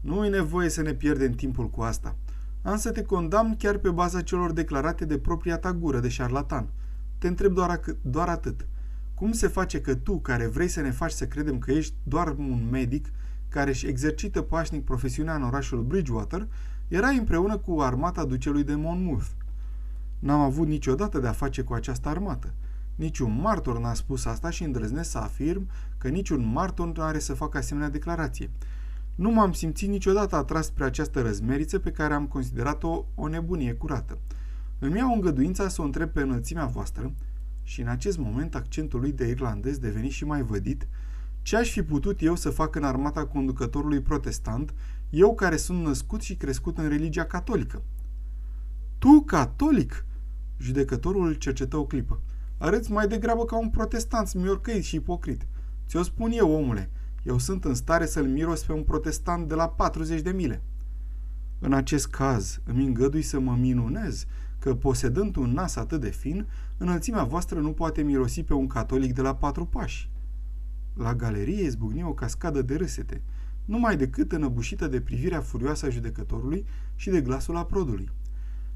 Nu 0.00 0.24
e 0.24 0.28
nevoie 0.28 0.68
să 0.68 0.82
ne 0.82 0.92
pierdem 0.92 1.32
timpul 1.32 1.70
cu 1.70 1.80
asta. 1.80 2.16
Am 2.62 2.76
să 2.76 2.90
te 2.90 3.02
condamn 3.02 3.56
chiar 3.56 3.76
pe 3.76 3.90
baza 3.90 4.22
celor 4.22 4.52
declarate 4.52 5.04
de 5.04 5.18
propria 5.18 5.58
ta 5.58 5.72
gură 5.72 6.00
de 6.00 6.08
șarlatan. 6.08 6.68
Te 7.18 7.28
întreb 7.28 7.52
doar, 7.52 7.80
doar 8.02 8.28
atât. 8.28 8.66
Cum 9.14 9.32
se 9.32 9.46
face 9.46 9.80
că 9.80 9.94
tu, 9.94 10.18
care 10.18 10.46
vrei 10.46 10.68
să 10.68 10.80
ne 10.80 10.90
faci 10.90 11.10
să 11.10 11.26
credem 11.26 11.58
că 11.58 11.72
ești 11.72 11.94
doar 12.02 12.34
un 12.38 12.68
medic 12.70 13.06
care 13.48 13.70
își 13.70 13.86
exercită 13.86 14.42
pașnic 14.42 14.84
profesiunea 14.84 15.34
în 15.34 15.42
orașul 15.42 15.82
Bridgewater, 15.82 16.48
erai 16.88 17.16
împreună 17.16 17.56
cu 17.56 17.80
armata 17.80 18.24
ducelui 18.24 18.64
de 18.64 18.74
Monmouth? 18.74 19.26
N-am 20.20 20.40
avut 20.40 20.66
niciodată 20.66 21.18
de 21.18 21.26
a 21.26 21.32
face 21.32 21.62
cu 21.62 21.72
această 21.72 22.08
armată. 22.08 22.54
Niciun 22.94 23.40
martor 23.40 23.80
n-a 23.80 23.94
spus 23.94 24.24
asta 24.24 24.50
și 24.50 24.64
îndrăznesc 24.64 25.10
să 25.10 25.18
afirm 25.18 25.68
că 25.98 26.08
niciun 26.08 26.52
martor 26.52 26.96
nu 26.96 27.02
are 27.02 27.18
să 27.18 27.34
facă 27.34 27.58
asemenea 27.58 27.90
declarație. 27.90 28.50
Nu 29.14 29.30
m-am 29.30 29.52
simțit 29.52 29.88
niciodată 29.88 30.36
atras 30.36 30.66
spre 30.66 30.84
această 30.84 31.20
răzmeriță 31.20 31.78
pe 31.78 31.90
care 31.90 32.14
am 32.14 32.26
considerat-o 32.26 33.04
o 33.14 33.28
nebunie 33.28 33.74
curată. 33.74 34.18
Îmi 34.78 34.96
iau 34.96 35.14
îngăduința 35.14 35.68
să 35.68 35.82
o 35.82 35.84
întreb 35.84 36.10
pe 36.10 36.20
înălțimea 36.20 36.66
voastră 36.66 37.12
și 37.62 37.80
în 37.80 37.88
acest 37.88 38.18
moment 38.18 38.54
accentul 38.54 39.00
lui 39.00 39.12
de 39.12 39.26
irlandez 39.28 39.78
deveni 39.78 40.08
și 40.08 40.24
mai 40.24 40.42
vădit, 40.42 40.88
ce 41.42 41.56
aș 41.56 41.70
fi 41.70 41.82
putut 41.82 42.22
eu 42.22 42.34
să 42.34 42.50
fac 42.50 42.74
în 42.74 42.84
armata 42.84 43.26
conducătorului 43.26 44.00
protestant, 44.00 44.74
eu 45.10 45.34
care 45.34 45.56
sunt 45.56 45.82
născut 45.82 46.20
și 46.20 46.34
crescut 46.34 46.78
în 46.78 46.88
religia 46.88 47.24
catolică? 47.24 47.82
Tu, 48.98 49.20
catolic? 49.20 50.04
Judecătorul 50.60 51.26
îl 51.26 51.34
cercetă 51.34 51.76
o 51.76 51.86
clipă. 51.86 52.20
Arăți 52.58 52.92
mai 52.92 53.08
degrabă 53.08 53.44
ca 53.44 53.58
un 53.58 53.70
protestant 53.70 54.26
smiorcăit 54.26 54.82
și 54.82 54.94
ipocrit. 54.94 55.46
Ți-o 55.86 56.02
spun 56.02 56.30
eu, 56.30 56.52
omule, 56.52 56.90
eu 57.22 57.38
sunt 57.38 57.64
în 57.64 57.74
stare 57.74 58.06
să-l 58.06 58.26
miros 58.26 58.64
pe 58.64 58.72
un 58.72 58.82
protestant 58.82 59.48
de 59.48 59.54
la 59.54 59.68
40 59.68 60.20
de 60.20 60.30
mile. 60.30 60.62
În 61.58 61.72
acest 61.72 62.06
caz, 62.08 62.60
îmi 62.64 62.84
îngădui 62.84 63.22
să 63.22 63.38
mă 63.38 63.56
minunez 63.56 64.26
că, 64.58 64.74
posedând 64.74 65.36
un 65.36 65.52
nas 65.52 65.76
atât 65.76 66.00
de 66.00 66.10
fin, 66.10 66.46
înălțimea 66.76 67.24
voastră 67.24 67.60
nu 67.60 67.72
poate 67.72 68.02
mirosi 68.02 68.42
pe 68.42 68.54
un 68.54 68.66
catolic 68.66 69.14
de 69.14 69.22
la 69.22 69.34
patru 69.34 69.66
pași. 69.66 70.10
La 70.94 71.14
galerie 71.14 71.62
izbucni 71.62 72.02
o 72.02 72.14
cascadă 72.14 72.62
de 72.62 72.74
râsete, 72.74 73.22
numai 73.64 73.96
decât 73.96 74.32
înăbușită 74.32 74.86
de 74.86 75.00
privirea 75.00 75.40
furioasă 75.40 75.86
a 75.86 75.90
judecătorului 75.90 76.64
și 76.94 77.10
de 77.10 77.20
glasul 77.20 77.56
aprodului. 77.56 78.10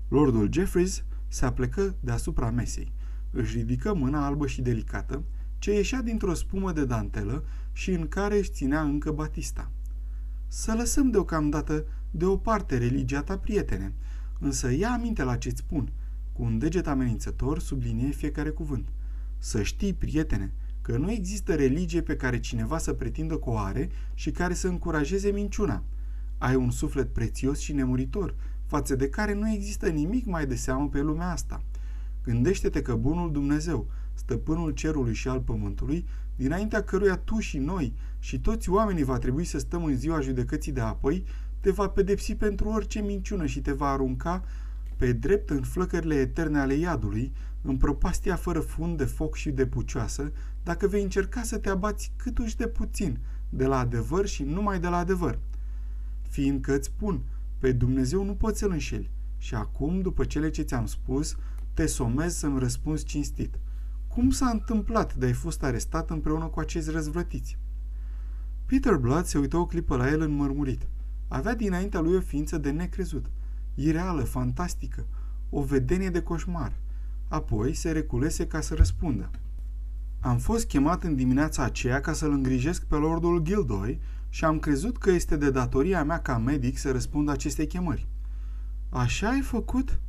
Lordul 0.09 0.53
Jeffreys 0.53 1.05
se 1.35 1.45
aplecă 1.45 1.97
deasupra 2.01 2.51
mesei, 2.51 2.93
își 3.31 3.57
ridică 3.57 3.95
mâna 3.95 4.27
albă 4.27 4.47
și 4.47 4.63
delicată, 4.63 5.25
ce 5.59 5.73
ieșea 5.73 6.03
dintr-o 6.03 6.35
spumă 6.35 6.73
de 6.73 6.85
dantelă 6.85 7.45
și 7.73 7.91
în 7.91 8.09
care 8.09 8.39
își 8.39 8.51
ținea 8.51 8.83
încă 8.83 9.11
Batista. 9.11 9.71
Să 10.47 10.75
lăsăm 10.77 11.11
deocamdată 11.11 11.87
deoparte 12.11 12.79
religia 12.79 13.23
ta, 13.23 13.39
prietene, 13.39 13.95
însă 14.41 14.73
ia 14.73 14.91
aminte 14.91 15.23
la 15.23 15.37
ce-ți 15.37 15.59
spun. 15.59 15.93
Cu 16.33 16.43
un 16.43 16.59
deget 16.59 16.87
amenințător 16.87 17.59
sublinie 17.59 18.11
fiecare 18.11 18.51
cuvânt. 18.51 18.89
Să 19.39 19.63
știi, 19.63 19.95
prietene, 19.95 20.53
că 20.83 20.97
nu 20.97 21.11
există 21.11 21.55
religie 21.55 22.03
pe 22.03 22.17
care 22.17 22.41
cineva 22.41 22.79
să 22.79 22.93
pretindă 22.93 23.37
că 23.37 23.51
o 23.51 23.59
are 23.59 23.91
și 24.15 24.31
care 24.31 24.55
să 24.55 24.69
încurajeze 24.69 25.31
minciuna. 25.31 25.85
Ai 26.39 26.55
un 26.55 26.71
suflet 26.71 27.13
prețios 27.13 27.59
și 27.59 27.73
nemuritor, 27.73 28.35
față 28.67 28.97
de 28.97 29.09
care 29.09 29.35
nu 29.35 29.51
există 29.51 29.89
nimic 29.89 30.27
mai 30.27 30.47
de 30.47 30.55
seamă 30.55 30.89
pe 30.89 31.01
lumea 31.01 31.31
asta. 31.31 31.63
Gândește-te 32.25 32.83
că 32.83 32.95
bunul 32.95 33.33
Dumnezeu, 33.33 33.87
stăpânul 34.15 34.71
cerului 34.71 35.15
și 35.15 35.29
al 35.29 35.41
pământului, 35.41 36.07
dinaintea 36.37 36.83
căruia 36.83 37.17
tu 37.17 37.39
și 37.39 37.59
noi 37.59 37.95
și 38.19 38.41
toți 38.41 38.71
oamenii 38.71 39.05
va 39.05 39.19
trebui 39.19 39.45
să 39.45 39.59
stăm 39.59 39.85
în 39.85 39.97
ziua 39.97 40.21
judecății 40.21 40.73
de 40.73 40.81
apoi, 40.81 41.25
te 41.61 41.71
va 41.71 41.89
pedepsi 41.89 42.35
pentru 42.35 42.69
orice 42.69 43.01
minciună 43.01 43.47
și 43.47 43.61
te 43.61 43.73
va 43.73 43.89
arunca 43.89 44.45
pe 44.97 45.13
drept 45.13 45.51
în 45.51 45.63
flăcările 45.63 46.15
eterne 46.15 46.59
ale 46.59 46.75
iadului, 46.75 47.33
în 47.63 47.77
propastia 47.77 48.37
fără 48.37 48.61
fund 48.61 48.97
de 48.99 49.05
foc 49.05 49.35
și 49.35 49.51
de 49.51 49.67
pucioasă, 49.67 50.33
dacă 50.63 50.87
vei 50.87 51.03
încerca 51.03 51.43
să 51.43 51.59
te 51.59 51.69
abați 51.69 52.13
câtuși 52.17 52.57
de 52.57 52.67
puțin 52.67 53.19
de 53.49 53.67
la 53.67 53.79
adevăr 53.79 54.27
și 54.27 54.43
numai 54.43 54.81
de 54.81 54.89
la 54.89 54.97
adevăr. 54.97 55.39
Fiindcă 56.29 56.75
îți 56.75 56.87
spun, 56.87 57.23
pe 57.65 57.73
Dumnezeu 57.73 58.25
nu 58.25 58.35
poți 58.35 58.59
să-L 58.59 58.71
înșeli. 58.71 59.11
Și 59.39 59.55
acum, 59.55 60.01
după 60.01 60.25
cele 60.25 60.51
ce 60.51 60.63
ți-am 60.63 60.87
spus, 60.87 61.37
te 61.75 61.87
somez 61.87 62.37
să-mi 62.37 62.59
răspunzi 62.59 63.05
cinstit. 63.05 63.59
Cum 64.09 64.31
s-a 64.31 64.49
întâmplat 64.49 65.15
de 65.15 65.27
ai 65.27 65.33
fost 65.33 65.63
arestat 65.63 66.11
împreună 66.11 66.45
cu 66.47 66.61
acești 66.61 66.91
răzvrătiți? 66.91 67.59
Peter 68.67 68.97
Blood 68.97 69.25
se 69.25 69.39
uită 69.39 69.57
o 69.57 69.67
clipă 69.67 69.97
la 69.97 70.11
el 70.11 70.21
înmărmurit. 70.21 70.89
Avea 71.29 71.55
dinaintea 71.55 72.01
lui 72.01 72.17
o 72.17 72.21
ființă 72.21 72.59
de 72.59 72.71
necrezut, 72.71 73.27
ireală, 73.75 74.23
fantastică, 74.23 75.07
o 75.51 75.63
vedenie 75.63 76.11
de 76.11 76.23
coșmar. 76.23 76.73
Apoi 77.29 77.75
se 77.75 77.91
reculese 77.91 78.47
ca 78.47 78.61
să 78.61 78.75
răspundă. 78.75 79.31
Am 80.21 80.39
fost 80.39 80.67
chemat 80.67 81.03
în 81.03 81.15
dimineața 81.15 81.63
aceea 81.63 82.01
ca 82.01 82.13
să-l 82.13 82.33
îngrijesc 82.33 82.85
pe 82.85 82.95
Lordul 82.95 83.39
Gildoy 83.39 84.01
și 84.35 84.45
am 84.45 84.59
crezut 84.59 84.99
că 84.99 85.11
este 85.11 85.37
de 85.37 85.51
datoria 85.51 86.05
mea 86.05 86.21
ca 86.21 86.39
medic 86.39 86.79
să 86.79 86.91
răspund 86.91 87.29
acestei 87.29 87.67
chemări. 87.67 88.07
Așa 88.89 89.29
ai 89.29 89.41
făcut?" 89.41 90.01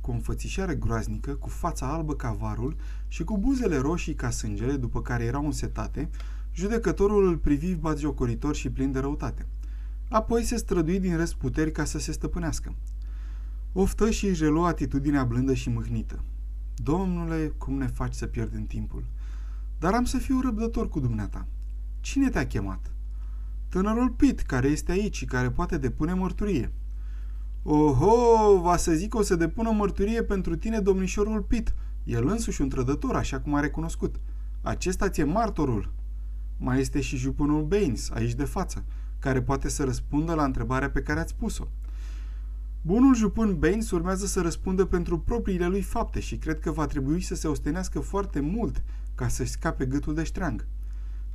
Cu 0.00 0.10
o 0.10 0.14
înfățișare 0.14 0.74
groaznică, 0.74 1.34
cu 1.34 1.48
fața 1.48 1.92
albă 1.92 2.14
ca 2.14 2.32
varul 2.32 2.76
și 3.08 3.24
cu 3.24 3.38
buzele 3.38 3.76
roșii 3.76 4.14
ca 4.14 4.30
sângele, 4.30 4.76
după 4.76 5.02
care 5.02 5.24
erau 5.24 5.44
însetate, 5.44 6.10
judecătorul 6.54 7.26
îl 7.26 7.36
privi 7.36 7.74
batjocoritor 7.74 8.54
și 8.54 8.70
plin 8.70 8.92
de 8.92 8.98
răutate. 8.98 9.46
Apoi 10.08 10.42
se 10.42 10.56
strădui 10.56 11.00
din 11.00 11.16
răsputeri 11.16 11.72
ca 11.72 11.84
să 11.84 11.98
se 11.98 12.12
stăpânească. 12.12 12.74
Oftă 13.72 14.10
și 14.10 14.26
își 14.26 14.42
reluă 14.42 14.66
atitudinea 14.66 15.24
blândă 15.24 15.54
și 15.54 15.68
mâhnită. 15.68 16.24
Domnule, 16.74 17.52
cum 17.58 17.74
ne 17.78 17.86
faci 17.86 18.14
să 18.14 18.26
pierdem 18.26 18.66
timpul? 18.66 19.04
Dar 19.78 19.94
am 19.94 20.04
să 20.04 20.18
fiu 20.18 20.40
răbdător 20.40 20.88
cu 20.88 21.00
dumneata. 21.00 21.46
Cine 22.00 22.28
te-a 22.28 22.46
chemat? 22.46 22.90
Tânărul 23.70 24.10
Pit, 24.10 24.40
care 24.40 24.68
este 24.68 24.92
aici 24.92 25.16
și 25.16 25.24
care 25.24 25.50
poate 25.50 25.78
depune 25.78 26.14
mărturie. 26.14 26.72
Oho, 27.62 28.60
va 28.60 28.76
să 28.76 28.92
zic 28.92 29.14
o 29.14 29.22
să 29.22 29.36
depună 29.36 29.70
mărturie 29.70 30.22
pentru 30.22 30.56
tine, 30.56 30.80
domnișorul 30.80 31.42
Pit. 31.42 31.74
El 32.04 32.26
însuși 32.28 32.60
un 32.60 32.68
trădător, 32.68 33.16
așa 33.16 33.40
cum 33.40 33.54
a 33.54 33.60
recunoscut. 33.60 34.20
Acesta 34.62 35.08
ți-e 35.08 35.24
martorul. 35.24 35.92
Mai 36.56 36.80
este 36.80 37.00
și 37.00 37.16
jupânul 37.16 37.64
Baines, 37.64 38.10
aici 38.10 38.34
de 38.34 38.44
față, 38.44 38.84
care 39.18 39.42
poate 39.42 39.68
să 39.68 39.84
răspundă 39.84 40.34
la 40.34 40.44
întrebarea 40.44 40.90
pe 40.90 41.02
care 41.02 41.20
ați 41.20 41.34
pus-o. 41.34 41.68
Bunul 42.82 43.14
jupân 43.14 43.58
Baines 43.58 43.90
urmează 43.90 44.26
să 44.26 44.40
răspundă 44.40 44.84
pentru 44.84 45.18
propriile 45.18 45.66
lui 45.66 45.82
fapte 45.82 46.20
și 46.20 46.36
cred 46.36 46.58
că 46.60 46.70
va 46.70 46.86
trebui 46.86 47.20
să 47.20 47.34
se 47.34 47.48
ostenească 47.48 48.00
foarte 48.00 48.40
mult 48.40 48.82
ca 49.14 49.28
să-și 49.28 49.50
scape 49.50 49.86
gâtul 49.86 50.14
de 50.14 50.22
ștreang. 50.22 50.66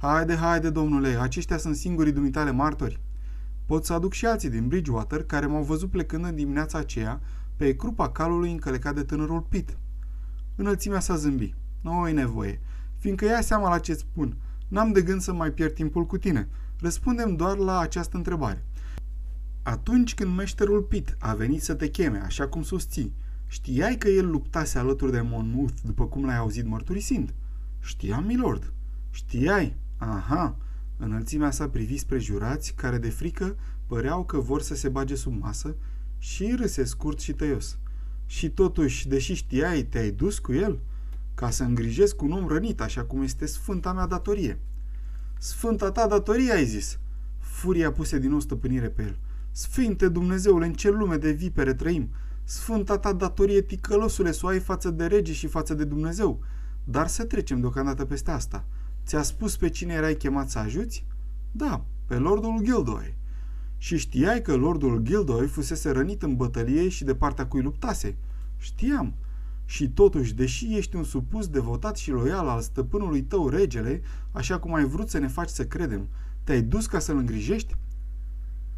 Haide, 0.05 0.35
haide, 0.35 0.69
domnule, 0.69 1.07
aceștia 1.07 1.57
sunt 1.57 1.75
singurii 1.75 2.11
dumitale 2.11 2.51
martori. 2.51 2.99
Pot 3.65 3.85
să 3.85 3.93
aduc 3.93 4.13
și 4.13 4.25
alții 4.25 4.49
din 4.49 4.67
Bridgewater 4.67 5.23
care 5.23 5.45
m-au 5.45 5.63
văzut 5.63 5.89
plecând 5.89 6.25
în 6.25 6.35
dimineața 6.35 6.77
aceea 6.77 7.21
pe 7.55 7.75
crupa 7.75 8.09
calului 8.09 8.51
încălecat 8.51 8.95
de 8.95 9.03
tânărul 9.03 9.41
Pit. 9.41 9.77
Înălțimea 10.55 10.99
s-a 10.99 11.15
zâmbi. 11.15 11.55
Nu 11.81 12.07
e 12.07 12.11
nevoie, 12.11 12.61
fiindcă 12.97 13.25
ia 13.25 13.41
seama 13.41 13.69
la 13.69 13.79
ce 13.79 13.93
spun. 13.93 14.37
N-am 14.67 14.91
de 14.91 15.01
gând 15.01 15.21
să 15.21 15.33
mai 15.33 15.51
pierd 15.51 15.73
timpul 15.73 16.05
cu 16.05 16.17
tine. 16.17 16.49
Răspundem 16.79 17.35
doar 17.35 17.57
la 17.57 17.79
această 17.79 18.17
întrebare. 18.17 18.65
Atunci 19.63 20.15
când 20.15 20.35
meșterul 20.35 20.81
Pit 20.81 21.15
a 21.19 21.33
venit 21.33 21.61
să 21.61 21.73
te 21.73 21.87
cheme, 21.87 22.17
așa 22.17 22.47
cum 22.47 22.63
susții, 22.63 23.15
știai 23.47 23.97
că 23.97 24.07
el 24.07 24.29
luptase 24.29 24.77
alături 24.77 25.11
de 25.11 25.21
Monmouth 25.21 25.75
după 25.83 26.05
cum 26.05 26.25
l-ai 26.25 26.37
auzit 26.37 26.65
mărturisind? 26.65 27.33
Știam, 27.79 28.25
milord. 28.25 28.73
Știai? 29.09 29.83
Aha. 29.97 30.57
Înălțimea 30.97 31.51
sa 31.51 31.69
privi 31.69 31.97
spre 31.97 32.19
jurați, 32.19 32.73
care 32.73 32.97
de 32.97 33.09
frică 33.09 33.55
păreau 33.85 34.25
că 34.25 34.37
vor 34.39 34.61
să 34.61 34.75
se 34.75 34.89
bage 34.89 35.15
sub 35.15 35.41
masă 35.41 35.75
și 36.17 36.55
râse 36.57 36.83
scurt 36.83 37.19
și 37.19 37.33
tăios. 37.33 37.77
Și 38.25 38.49
totuși, 38.49 39.07
deși 39.07 39.33
știai, 39.33 39.83
te-ai 39.83 40.11
dus 40.11 40.39
cu 40.39 40.53
el? 40.53 40.79
Ca 41.33 41.49
să 41.49 41.63
îngrijesc 41.63 42.21
un 42.21 42.31
om 42.31 42.47
rănit, 42.47 42.81
așa 42.81 43.03
cum 43.03 43.21
este 43.21 43.45
sfânta 43.45 43.93
mea 43.93 44.07
datorie. 44.07 44.59
Sfânta 45.39 45.91
ta 45.91 46.07
datorie, 46.07 46.51
ai 46.51 46.65
zis. 46.65 46.99
Furia 47.37 47.91
puse 47.91 48.19
din 48.19 48.29
nou 48.29 48.39
stăpânire 48.39 48.89
pe 48.89 49.03
el. 49.03 49.19
Sfinte 49.51 50.09
Dumnezeule, 50.09 50.65
în 50.65 50.73
ce 50.73 50.89
lume 50.89 51.17
de 51.17 51.31
vipere 51.31 51.73
trăim? 51.73 52.09
Sfânta 52.43 52.97
ta 52.97 53.13
datorie, 53.13 53.61
ticălosule, 53.61 54.31
să 54.31 54.45
o 54.45 54.47
ai 54.47 54.59
față 54.59 54.91
de 54.91 55.05
rege 55.05 55.33
și 55.33 55.47
față 55.47 55.73
de 55.73 55.83
Dumnezeu. 55.83 56.39
Dar 56.83 57.07
să 57.07 57.23
trecem 57.23 57.59
deocamdată 57.59 58.05
peste 58.05 58.31
asta. 58.31 58.65
Ți-a 59.05 59.21
spus 59.21 59.57
pe 59.57 59.69
cine 59.69 59.93
erai 59.93 60.15
chemat 60.15 60.49
să 60.49 60.59
ajuți? 60.59 61.05
Da, 61.51 61.85
pe 62.05 62.15
Lordul 62.15 62.59
Gildoy. 62.63 63.17
Și 63.77 63.97
știai 63.97 64.41
că 64.41 64.55
Lordul 64.55 64.99
Gildoy 64.99 65.47
fusese 65.47 65.89
rănit 65.89 66.23
în 66.23 66.35
bătălie 66.35 66.89
și 66.89 67.03
de 67.03 67.15
partea 67.15 67.47
cui 67.47 67.61
luptase? 67.61 68.17
Știam. 68.57 69.13
Și 69.65 69.89
totuși, 69.89 70.33
deși 70.33 70.77
ești 70.77 70.95
un 70.95 71.03
supus 71.03 71.47
devotat 71.47 71.97
și 71.97 72.11
loial 72.11 72.47
al 72.47 72.61
stăpânului 72.61 73.21
tău 73.21 73.49
regele, 73.49 74.01
așa 74.31 74.59
cum 74.59 74.73
ai 74.73 74.85
vrut 74.85 75.09
să 75.09 75.17
ne 75.17 75.27
faci 75.27 75.49
să 75.49 75.65
credem, 75.65 76.07
te-ai 76.43 76.61
dus 76.61 76.85
ca 76.85 76.99
să-l 76.99 77.17
îngrijești? 77.17 77.75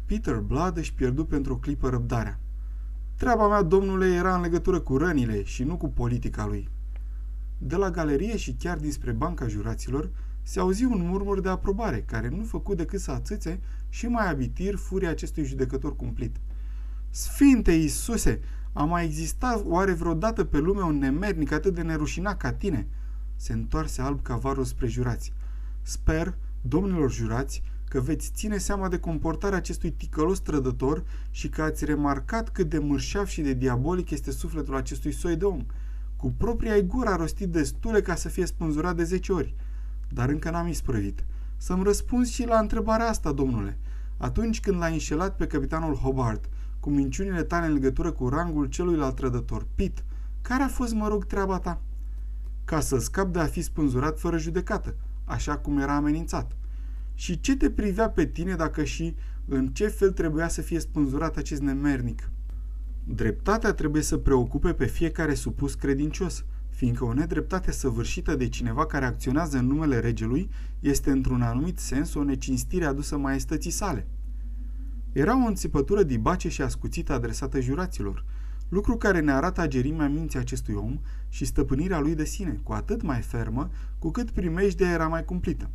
Peter 0.04 0.38
Blood 0.38 0.76
își 0.76 0.94
pierdu 0.94 1.24
pentru 1.24 1.52
o 1.52 1.56
clipă 1.56 1.88
răbdarea. 1.88 2.40
Treaba 3.16 3.48
mea, 3.48 3.62
domnule, 3.62 4.06
era 4.06 4.34
în 4.34 4.40
legătură 4.40 4.80
cu 4.80 4.96
rănile 4.96 5.42
și 5.42 5.62
nu 5.62 5.76
cu 5.76 5.88
politica 5.88 6.46
lui. 6.46 6.68
De 7.58 7.76
la 7.76 7.90
galerie 7.90 8.36
și 8.36 8.52
chiar 8.52 8.78
dinspre 8.78 9.12
banca 9.12 9.48
juraților 9.48 10.10
se 10.42 10.60
auzi 10.60 10.84
un 10.84 11.06
murmur 11.06 11.40
de 11.40 11.48
aprobare, 11.48 12.02
care 12.02 12.28
nu 12.28 12.44
făcu 12.44 12.74
decât 12.74 13.00
să 13.00 13.10
atâțe 13.10 13.60
și 13.88 14.06
mai 14.06 14.30
abitir 14.30 14.74
furia 14.74 15.10
acestui 15.10 15.44
judecător 15.44 15.96
cumplit. 15.96 16.36
Sfinte 17.10 17.72
Iisuse, 17.72 18.40
a 18.72 18.84
mai 18.84 19.04
existat 19.04 19.62
oare 19.64 19.92
vreodată 19.92 20.44
pe 20.44 20.58
lume 20.58 20.82
un 20.82 20.98
nemernic 20.98 21.52
atât 21.52 21.74
de 21.74 21.82
nerușinat 21.82 22.36
ca 22.36 22.52
tine? 22.52 22.86
Se 23.36 23.52
întoarse 23.52 24.02
alb 24.02 24.22
ca 24.22 24.36
varul 24.36 24.64
spre 24.64 24.86
jurați. 24.86 25.32
Sper, 25.82 26.36
domnilor 26.60 27.12
jurați, 27.12 27.62
că 27.88 28.00
veți 28.00 28.30
ține 28.34 28.58
seama 28.58 28.88
de 28.88 28.98
comportarea 28.98 29.58
acestui 29.58 29.90
ticălos 29.90 30.38
trădător 30.38 31.04
și 31.30 31.48
că 31.48 31.62
ați 31.62 31.84
remarcat 31.84 32.48
cât 32.48 32.68
de 32.68 32.78
mărșav 32.78 33.26
și 33.26 33.40
de 33.40 33.54
diabolic 33.54 34.10
este 34.10 34.30
sufletul 34.30 34.76
acestui 34.76 35.12
soi 35.12 35.36
de 35.36 35.44
om– 35.44 35.66
cu 36.18 36.30
propria 36.30 36.76
ei 36.76 36.86
gură 36.86 37.08
a 37.08 37.16
rostit 37.16 37.48
destule 37.48 38.00
ca 38.00 38.14
să 38.14 38.28
fie 38.28 38.46
spânzurat 38.46 38.96
de 38.96 39.04
zece 39.04 39.32
ori. 39.32 39.54
Dar 40.08 40.28
încă 40.28 40.50
n-am 40.50 40.66
isprăvit. 40.66 41.24
Să-mi 41.56 41.82
răspunzi 41.82 42.32
și 42.32 42.46
la 42.46 42.58
întrebarea 42.58 43.08
asta, 43.08 43.32
domnule. 43.32 43.78
Atunci 44.16 44.60
când 44.60 44.78
l-a 44.78 44.86
înșelat 44.86 45.36
pe 45.36 45.46
capitanul 45.46 45.94
Hobart 45.94 46.48
cu 46.80 46.90
minciunile 46.90 47.42
tale 47.42 47.66
în 47.66 47.72
legătură 47.72 48.12
cu 48.12 48.28
rangul 48.28 48.66
celuilalt 48.66 49.14
trădător, 49.14 49.66
Pit, 49.74 50.04
care 50.42 50.62
a 50.62 50.68
fost, 50.68 50.94
mă 50.94 51.08
rog, 51.08 51.24
treaba 51.24 51.58
ta? 51.58 51.80
Ca 52.64 52.80
să 52.80 52.98
scap 52.98 53.32
de 53.32 53.38
a 53.38 53.44
fi 53.44 53.60
spânzurat 53.60 54.18
fără 54.18 54.38
judecată, 54.38 54.94
așa 55.24 55.58
cum 55.58 55.78
era 55.78 55.94
amenințat. 55.94 56.56
Și 57.14 57.40
ce 57.40 57.56
te 57.56 57.70
privea 57.70 58.10
pe 58.10 58.26
tine 58.26 58.54
dacă 58.54 58.84
și 58.84 59.14
în 59.44 59.68
ce 59.68 59.86
fel 59.86 60.12
trebuia 60.12 60.48
să 60.48 60.60
fie 60.60 60.78
spânzurat 60.78 61.36
acest 61.36 61.60
nemernic? 61.60 62.30
Dreptatea 63.14 63.72
trebuie 63.72 64.02
să 64.02 64.16
preocupe 64.16 64.72
pe 64.72 64.86
fiecare 64.86 65.34
supus 65.34 65.74
credincios, 65.74 66.44
fiindcă 66.68 67.04
o 67.04 67.12
nedreptate 67.12 67.72
săvârșită 67.72 68.36
de 68.36 68.48
cineva 68.48 68.86
care 68.86 69.04
acționează 69.04 69.58
în 69.58 69.66
numele 69.66 69.98
regelui 69.98 70.50
este 70.80 71.10
într-un 71.10 71.42
anumit 71.42 71.78
sens 71.78 72.14
o 72.14 72.22
necinstire 72.22 72.84
adusă 72.84 73.16
maestății 73.16 73.70
sale. 73.70 74.06
Era 75.12 75.44
o 75.44 75.46
înțipătură 75.46 76.02
dibace 76.02 76.48
și 76.48 76.62
ascuțită 76.62 77.12
adresată 77.12 77.60
juraților, 77.60 78.24
lucru 78.68 78.96
care 78.96 79.20
ne 79.20 79.32
arată 79.32 79.60
agerimea 79.60 80.08
minții 80.08 80.38
acestui 80.38 80.74
om 80.74 80.98
și 81.28 81.44
stăpânirea 81.44 82.00
lui 82.00 82.14
de 82.14 82.24
sine, 82.24 82.60
cu 82.62 82.72
atât 82.72 83.02
mai 83.02 83.20
fermă, 83.20 83.70
cu 83.98 84.10
cât 84.10 84.30
primejdea 84.30 84.90
era 84.90 85.08
mai 85.08 85.24
cumplită. 85.24 85.70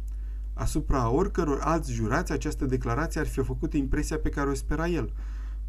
Asupra 0.54 1.10
oricăror 1.10 1.60
alți 1.62 1.92
jurați, 1.92 2.32
această 2.32 2.66
declarație 2.66 3.20
ar 3.20 3.28
fi 3.28 3.42
făcut 3.42 3.74
impresia 3.74 4.18
pe 4.18 4.30
care 4.30 4.50
o 4.50 4.54
spera 4.54 4.88
el– 4.88 5.14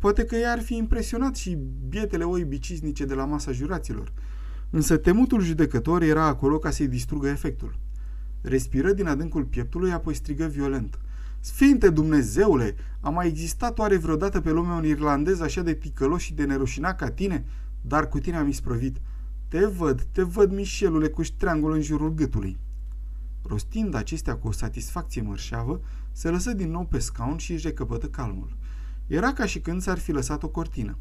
Poate 0.05 0.25
că 0.25 0.37
ea 0.37 0.53
ar 0.53 0.61
fi 0.61 0.77
impresionat 0.77 1.37
și 1.37 1.59
bietele 1.89 2.25
oi 2.25 2.45
biciznice 2.45 3.05
de 3.05 3.15
la 3.15 3.25
masa 3.25 3.53
juraților, 3.53 4.13
însă 4.71 4.97
temutul 4.97 5.41
judecător 5.41 6.03
era 6.03 6.27
acolo 6.27 6.59
ca 6.59 6.71
să-i 6.71 6.89
distrugă 6.89 7.29
efectul. 7.29 7.79
Respiră 8.41 8.93
din 8.93 9.07
adâncul 9.07 9.45
pieptului, 9.45 9.93
apoi 9.93 10.15
strigă 10.15 10.47
violent. 10.47 10.99
Sfinte 11.41 11.91
Dumnezeule, 11.91 12.75
a 13.01 13.09
mai 13.09 13.27
existat 13.27 13.79
oare 13.79 13.97
vreodată 13.97 14.41
pe 14.41 14.51
lume 14.51 14.75
un 14.75 14.85
irlandez 14.85 15.41
așa 15.41 15.63
de 15.63 15.75
ticălos 15.75 16.21
și 16.21 16.35
de 16.35 16.45
nerușinat 16.45 16.97
ca 16.97 17.11
tine? 17.11 17.45
Dar 17.81 18.09
cu 18.09 18.19
tine 18.19 18.37
am 18.37 18.49
isprăvit. 18.49 19.01
Te 19.49 19.67
văd, 19.67 20.07
te 20.13 20.23
văd, 20.23 20.53
Mișelule, 20.53 21.09
cu 21.09 21.23
ștreangul 21.23 21.73
în 21.73 21.81
jurul 21.81 22.15
gâtului. 22.15 22.59
Rostind 23.43 23.95
acestea 23.95 24.37
cu 24.37 24.49
o 24.49 24.53
satisfacție 24.53 25.23
mărșeavă, 25.23 25.81
se 26.13 26.29
lăsă 26.29 26.53
din 26.53 26.71
nou 26.71 26.85
pe 26.85 26.99
scaun 26.99 27.37
și 27.37 27.53
își 27.53 27.67
recăpătă 27.67 28.07
calmul. 28.07 28.57
Era 29.07 29.33
ca 29.33 29.47
și 29.47 29.61
când 29.61 29.81
s-ar 29.81 29.99
fi 29.99 30.13
lăsat 30.13 30.43
o 30.43 30.49
cortină. 30.49 30.99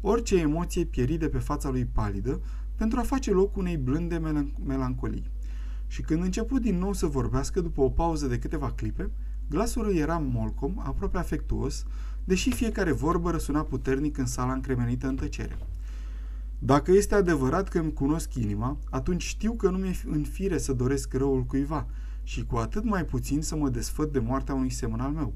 Orice 0.00 0.36
emoție 0.36 0.84
pieri 0.84 1.16
de 1.16 1.28
pe 1.28 1.38
fața 1.38 1.70
lui 1.70 1.84
palidă 1.84 2.40
pentru 2.76 2.98
a 2.98 3.02
face 3.02 3.30
loc 3.30 3.56
unei 3.56 3.76
blânde 3.76 4.18
melan- 4.18 4.66
melancolii. 4.66 5.30
Și 5.86 6.02
când 6.02 6.22
început 6.22 6.62
din 6.62 6.78
nou 6.78 6.92
să 6.92 7.06
vorbească 7.06 7.60
după 7.60 7.80
o 7.80 7.90
pauză 7.90 8.26
de 8.26 8.38
câteva 8.38 8.70
clipe, 8.70 9.10
glasul 9.48 9.84
lui 9.84 9.96
era 9.96 10.18
molcom, 10.18 10.74
aproape 10.78 11.18
afectuos, 11.18 11.84
deși 12.24 12.52
fiecare 12.52 12.92
vorbă 12.92 13.30
răsuna 13.30 13.62
puternic 13.62 14.18
în 14.18 14.26
sala 14.26 14.52
încremenită 14.52 15.06
în 15.06 15.16
tăcere. 15.16 15.58
Dacă 16.58 16.92
este 16.92 17.14
adevărat 17.14 17.68
că 17.68 17.78
îmi 17.78 17.92
cunosc 17.92 18.34
inima, 18.34 18.78
atunci 18.90 19.22
știu 19.22 19.52
că 19.52 19.70
nu 19.70 19.78
mi-e 19.78 19.96
în 20.06 20.22
fire 20.22 20.58
să 20.58 20.72
doresc 20.72 21.14
răul 21.14 21.44
cuiva 21.44 21.86
și 22.22 22.44
cu 22.44 22.56
atât 22.56 22.84
mai 22.84 23.04
puțin 23.04 23.42
să 23.42 23.56
mă 23.56 23.68
desfăt 23.68 24.12
de 24.12 24.18
moartea 24.18 24.54
unui 24.54 24.70
semn 24.70 25.00
al 25.00 25.10
meu. 25.10 25.34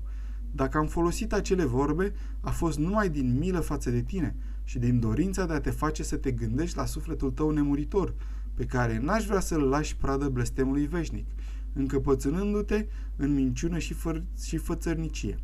Dacă 0.53 0.79
am 0.79 0.87
folosit 0.87 1.33
acele 1.33 1.65
vorbe, 1.65 2.13
a 2.41 2.51
fost 2.51 2.79
numai 2.79 3.09
din 3.09 3.39
milă 3.39 3.61
față 3.61 3.91
de 3.91 4.03
tine 4.03 4.37
și 4.65 4.79
din 4.79 5.01
dorința 5.01 5.47
de 5.47 5.53
a 5.53 5.61
te 5.61 5.71
face 5.71 6.03
să 6.03 6.17
te 6.17 6.31
gândești 6.31 6.77
la 6.77 6.85
sufletul 6.85 7.31
tău 7.31 7.51
nemuritor, 7.51 8.15
pe 8.55 8.65
care 8.65 8.99
n-aș 8.99 9.25
vrea 9.27 9.41
să-l 9.41 9.63
lași 9.63 9.97
pradă 9.97 10.29
blestemului 10.29 10.87
veșnic, 10.87 11.27
încăpățânându-te 11.73 12.87
în 13.17 13.35
minciună 13.35 13.79
și, 13.79 13.95
fă- 13.95 14.23
și 14.45 14.57
fățărnicie. 14.57 15.39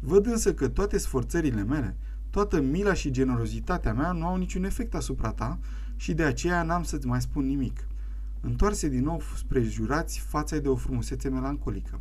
Văd 0.00 0.26
însă 0.26 0.54
că 0.54 0.68
toate 0.68 0.98
sforțările 0.98 1.62
mele, 1.62 1.96
toată 2.30 2.60
mila 2.60 2.94
și 2.94 3.10
generozitatea 3.10 3.92
mea 3.92 4.12
nu 4.12 4.26
au 4.26 4.36
niciun 4.36 4.64
efect 4.64 4.94
asupra 4.94 5.32
ta 5.32 5.58
și 5.96 6.14
de 6.14 6.22
aceea 6.22 6.62
n-am 6.62 6.82
să-ți 6.82 7.06
mai 7.06 7.20
spun 7.20 7.46
nimic. 7.46 7.86
Întoarse 8.40 8.88
din 8.88 9.02
nou 9.02 9.22
spre 9.36 9.62
jurați 9.62 10.18
fața 10.18 10.58
de 10.58 10.68
o 10.68 10.76
frumusețe 10.76 11.28
melancolică. 11.28 12.00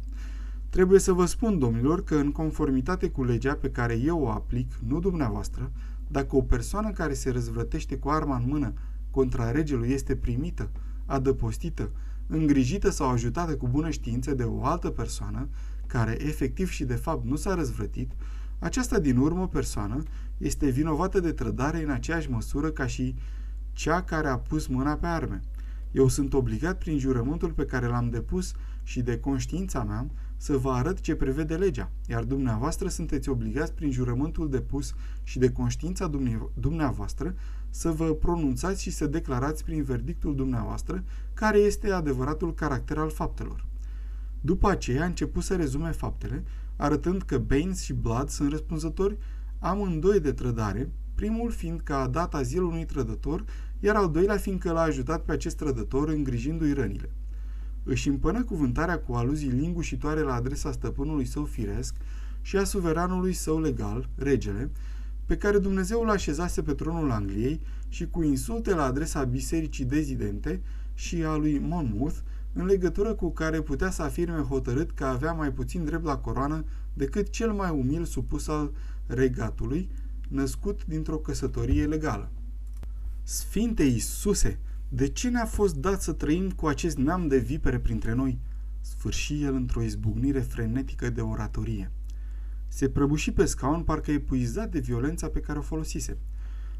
Trebuie 0.69 0.99
să 0.99 1.11
vă 1.11 1.25
spun, 1.25 1.59
domnilor, 1.59 2.03
că 2.03 2.15
în 2.15 2.31
conformitate 2.31 3.09
cu 3.09 3.23
legea 3.23 3.53
pe 3.53 3.69
care 3.69 3.93
eu 3.97 4.21
o 4.21 4.29
aplic, 4.29 4.71
nu 4.87 4.99
dumneavoastră, 4.99 5.71
dacă 6.07 6.35
o 6.35 6.41
persoană 6.41 6.91
care 6.91 7.13
se 7.13 7.29
răzvrătește 7.29 7.97
cu 7.97 8.09
arma 8.09 8.35
în 8.35 8.43
mână 8.47 8.73
contra 9.11 9.51
regelui 9.51 9.89
este 9.89 10.15
primită, 10.15 10.69
adăpostită, 11.05 11.91
îngrijită 12.27 12.89
sau 12.89 13.09
ajutată 13.09 13.55
cu 13.55 13.67
bună 13.67 13.89
știință 13.89 14.33
de 14.33 14.43
o 14.43 14.65
altă 14.65 14.89
persoană, 14.89 15.47
care 15.87 16.25
efectiv 16.25 16.69
și 16.69 16.83
de 16.83 16.95
fapt 16.95 17.25
nu 17.25 17.35
s-a 17.35 17.53
răzvrătit, 17.53 18.11
aceasta 18.59 18.99
din 18.99 19.17
urmă 19.17 19.47
persoană 19.47 20.03
este 20.37 20.69
vinovată 20.69 21.19
de 21.19 21.31
trădare 21.31 21.83
în 21.83 21.89
aceeași 21.89 22.29
măsură 22.29 22.69
ca 22.69 22.87
și 22.87 23.15
cea 23.73 24.01
care 24.01 24.27
a 24.27 24.37
pus 24.37 24.67
mâna 24.67 24.93
pe 24.93 25.05
arme. 25.05 25.41
Eu 25.91 26.07
sunt 26.07 26.33
obligat 26.33 26.77
prin 26.77 26.99
jurământul 26.99 27.51
pe 27.51 27.65
care 27.65 27.85
l-am 27.85 28.09
depus 28.09 28.53
și 28.83 29.01
de 29.01 29.19
conștiința 29.19 29.83
mea 29.83 30.07
să 30.41 30.57
vă 30.57 30.71
arăt 30.71 30.99
ce 30.99 31.15
prevede 31.15 31.55
legea, 31.55 31.91
iar 32.07 32.23
dumneavoastră 32.23 32.87
sunteți 32.87 33.29
obligați 33.29 33.73
prin 33.73 33.91
jurământul 33.91 34.49
depus 34.49 34.93
și 35.23 35.39
de 35.39 35.51
conștiința 35.51 36.11
dumneavoastră 36.53 37.35
să 37.69 37.91
vă 37.91 38.13
pronunțați 38.13 38.81
și 38.81 38.91
să 38.91 39.07
declarați 39.07 39.63
prin 39.63 39.83
verdictul 39.83 40.35
dumneavoastră 40.35 41.03
care 41.33 41.57
este 41.57 41.91
adevăratul 41.91 42.53
caracter 42.53 42.97
al 42.97 43.09
faptelor. 43.09 43.65
După 44.41 44.69
aceea 44.69 45.01
a 45.01 45.05
început 45.05 45.43
să 45.43 45.55
rezume 45.55 45.91
faptele, 45.91 46.43
arătând 46.75 47.21
că 47.21 47.37
Baines 47.37 47.81
și 47.81 47.93
Blood 47.93 48.29
sunt 48.29 48.49
răspunzători 48.49 49.17
amândoi 49.59 50.19
de 50.19 50.31
trădare, 50.31 50.91
primul 51.15 51.51
fiind 51.51 51.79
că 51.79 51.93
a 51.93 52.07
dat 52.07 52.33
azil 52.33 52.63
unui 52.63 52.85
trădător, 52.85 53.45
iar 53.79 53.95
al 53.95 54.11
doilea 54.11 54.37
fiindcă 54.37 54.71
l-a 54.71 54.81
ajutat 54.81 55.23
pe 55.23 55.31
acest 55.31 55.57
trădător 55.57 56.09
îngrijindu-i 56.09 56.73
rănile. 56.73 57.09
Își 57.89 58.09
împănă 58.09 58.43
cuvântarea 58.43 58.99
cu 58.99 59.13
aluzii 59.13 59.49
lingușitoare 59.49 60.21
la 60.21 60.33
adresa 60.33 60.71
stăpânului 60.71 61.25
său 61.25 61.43
firesc 61.43 61.95
și 62.41 62.57
a 62.57 62.63
suveranului 62.63 63.33
său 63.33 63.59
legal, 63.59 64.09
regele, 64.15 64.69
pe 65.25 65.37
care 65.37 65.57
Dumnezeu 65.57 66.03
l 66.03 66.09
așezase 66.09 66.61
pe 66.61 66.73
tronul 66.73 67.11
Angliei 67.11 67.61
și 67.87 68.07
cu 68.07 68.23
insulte 68.23 68.73
la 68.73 68.83
adresa 68.83 69.23
bisericii 69.23 69.85
dezidente 69.85 70.61
și 70.93 71.23
a 71.23 71.35
lui 71.35 71.59
Monmouth, 71.59 72.15
în 72.53 72.65
legătură 72.65 73.13
cu 73.13 73.31
care 73.31 73.61
putea 73.61 73.89
să 73.89 74.01
afirme 74.01 74.41
hotărât 74.41 74.91
că 74.91 75.05
avea 75.05 75.33
mai 75.33 75.51
puțin 75.51 75.85
drept 75.85 76.03
la 76.03 76.17
coroană 76.17 76.65
decât 76.93 77.29
cel 77.29 77.51
mai 77.51 77.69
umil 77.69 78.05
supus 78.05 78.47
al 78.47 78.71
regatului, 79.05 79.89
născut 80.27 80.85
dintr-o 80.85 81.17
căsătorie 81.17 81.85
legală. 81.85 82.31
Sfinte 83.23 83.83
Iisuse, 83.83 84.59
de 84.91 85.07
ce 85.07 85.29
ne-a 85.29 85.45
fost 85.45 85.75
dat 85.75 86.01
să 86.01 86.13
trăim 86.13 86.51
cu 86.51 86.67
acest 86.67 86.97
neam 86.97 87.27
de 87.27 87.37
vipere 87.37 87.79
printre 87.79 88.13
noi? 88.13 88.39
Sfârși 88.81 89.43
el 89.43 89.53
într-o 89.53 89.81
izbucnire 89.81 90.39
frenetică 90.39 91.09
de 91.09 91.21
oratorie. 91.21 91.91
Se 92.67 92.89
prăbuși 92.89 93.31
pe 93.31 93.45
scaun, 93.45 93.83
parcă 93.83 94.11
epuizat 94.11 94.71
de 94.71 94.79
violența 94.79 95.27
pe 95.27 95.39
care 95.39 95.59
o 95.59 95.61
folosise. 95.61 96.17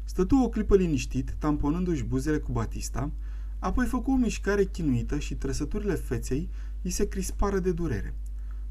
Stătu 0.04 0.36
o 0.36 0.48
clipă 0.48 0.76
liniștit, 0.76 1.34
tamponându-și 1.38 2.04
buzele 2.04 2.38
cu 2.38 2.52
batista, 2.52 3.10
apoi 3.58 3.86
făcu 3.86 4.10
o 4.10 4.16
mișcare 4.16 4.64
chinuită 4.64 5.18
și 5.18 5.34
trăsăturile 5.34 5.94
feței 5.94 6.48
îi 6.82 6.90
se 6.90 7.08
crispară 7.08 7.58
de 7.58 7.72
durere. 7.72 8.14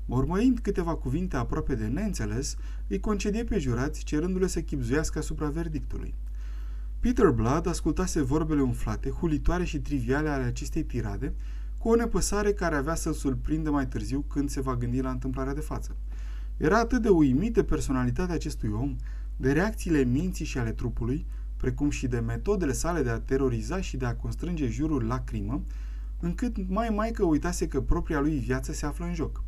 Mormăind 0.06 0.60
câteva 0.60 0.96
cuvinte 0.96 1.36
aproape 1.36 1.76
de 1.76 1.88
neînțeles, 1.88 2.56
îi 2.88 3.00
concedie 3.00 3.44
pe 3.44 3.60
jurați, 3.60 4.04
cerându-le 4.04 4.48
să 4.48 4.62
chipzuiască 4.62 5.20
asupra 5.20 5.50
verdictului. 5.50 6.14
Peter 7.02 7.30
Blood 7.30 7.68
ascultase 7.68 8.22
vorbele 8.22 8.62
umflate, 8.62 9.10
hulitoare 9.10 9.64
și 9.64 9.80
triviale 9.80 10.30
ale 10.30 10.44
acestei 10.44 10.84
tirade, 10.84 11.34
cu 11.78 11.90
o 11.90 11.96
nepăsare 11.96 12.54
care 12.54 12.76
avea 12.76 12.96
să-l 12.96 13.14
surprindă 13.14 13.72
mai 13.72 13.88
târziu 13.88 14.26
când 14.28 14.50
se 14.50 14.62
va 14.62 14.76
gândi 14.76 15.02
la 15.02 15.10
întâmplarea 15.10 15.54
de 15.54 15.60
față. 15.60 15.96
Era 16.58 16.80
atât 16.80 17.02
de 17.02 17.10
uimită 17.10 17.64
personalitatea 17.64 18.36
acestui 18.36 18.70
om, 18.70 18.96
de 19.38 19.52
reacțiile 19.52 20.04
minții 20.04 20.46
și 20.46 20.58
ale 20.58 20.72
trupului, 20.72 21.26
precum 21.58 21.90
și 21.90 22.08
de 22.08 22.20
metodele 22.20 22.72
sale 22.72 23.04
de 23.04 23.10
a 23.10 23.20
teroriza 23.20 23.82
și 23.82 23.98
de 23.98 24.06
a 24.06 24.16
constrânge 24.16 24.68
jurul 24.68 25.04
la 25.04 25.20
crimă, 25.20 25.62
încât 26.20 26.70
mai 26.70 26.90
mai 26.90 27.12
că 27.12 27.26
uitase 27.26 27.68
că 27.68 27.82
propria 27.82 28.20
lui 28.20 28.38
viață 28.40 28.74
se 28.74 28.86
află 28.86 29.06
în 29.06 29.14
joc. 29.14 29.44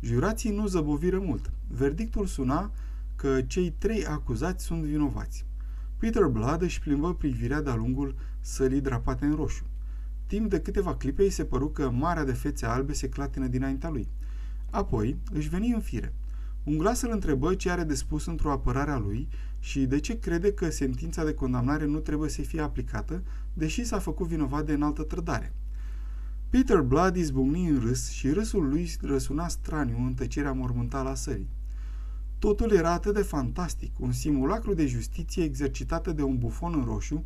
Jurații 0.00 0.50
nu 0.50 0.66
zăboviră 0.66 1.18
mult. 1.18 1.50
Verdictul 1.68 2.26
suna 2.26 2.70
că 3.14 3.42
cei 3.42 3.70
trei 3.78 4.06
acuzați 4.06 4.64
sunt 4.64 4.82
vinovați. 4.82 5.46
Peter 5.98 6.24
Blood 6.24 6.62
își 6.62 6.80
plimbă 6.80 7.14
privirea 7.14 7.60
de-a 7.62 7.74
lungul 7.74 8.14
sălii 8.40 8.80
drapate 8.80 9.24
în 9.24 9.34
roșu. 9.34 9.64
Timp 10.26 10.50
de 10.50 10.60
câteva 10.60 10.96
clipe 10.96 11.22
îi 11.22 11.30
se 11.30 11.44
păru 11.44 11.68
că 11.68 11.90
marea 11.90 12.24
de 12.24 12.32
fețe 12.32 12.66
albe 12.66 12.92
se 12.92 13.08
clatină 13.08 13.46
dinaintea 13.46 13.90
lui. 13.90 14.08
Apoi 14.70 15.18
își 15.32 15.48
veni 15.48 15.72
în 15.72 15.80
fire. 15.80 16.14
Un 16.64 16.78
glas 16.78 17.00
îl 17.00 17.10
întrebă 17.12 17.54
ce 17.54 17.70
are 17.70 17.82
de 17.82 17.94
spus 17.94 18.26
într-o 18.26 18.50
apărare 18.50 18.90
a 18.90 18.98
lui 18.98 19.28
și 19.58 19.86
de 19.86 20.00
ce 20.00 20.18
crede 20.18 20.52
că 20.52 20.70
sentința 20.70 21.24
de 21.24 21.34
condamnare 21.34 21.86
nu 21.86 21.98
trebuie 21.98 22.30
să 22.30 22.42
fie 22.42 22.60
aplicată, 22.60 23.22
deși 23.52 23.84
s-a 23.84 23.98
făcut 23.98 24.26
vinovat 24.26 24.66
de 24.66 24.72
înaltă 24.72 25.02
trădare. 25.02 25.54
Peter 26.50 26.80
Blood 26.80 27.16
izbucni 27.16 27.68
în 27.68 27.80
râs 27.80 28.10
și 28.10 28.30
râsul 28.30 28.68
lui 28.68 28.90
răsuna 29.00 29.48
straniu 29.48 29.96
în 30.06 30.14
tăcerea 30.14 30.52
mormântală 30.52 31.08
a 31.08 31.14
sării. 31.14 31.48
Totul 32.46 32.72
era 32.72 32.92
atât 32.92 33.14
de 33.14 33.22
fantastic, 33.22 34.00
un 34.00 34.12
simulacru 34.12 34.74
de 34.74 34.86
justiție 34.86 35.44
exercitată 35.44 36.12
de 36.12 36.22
un 36.22 36.38
bufon 36.38 36.74
în 36.76 36.84
roșu, 36.84 37.24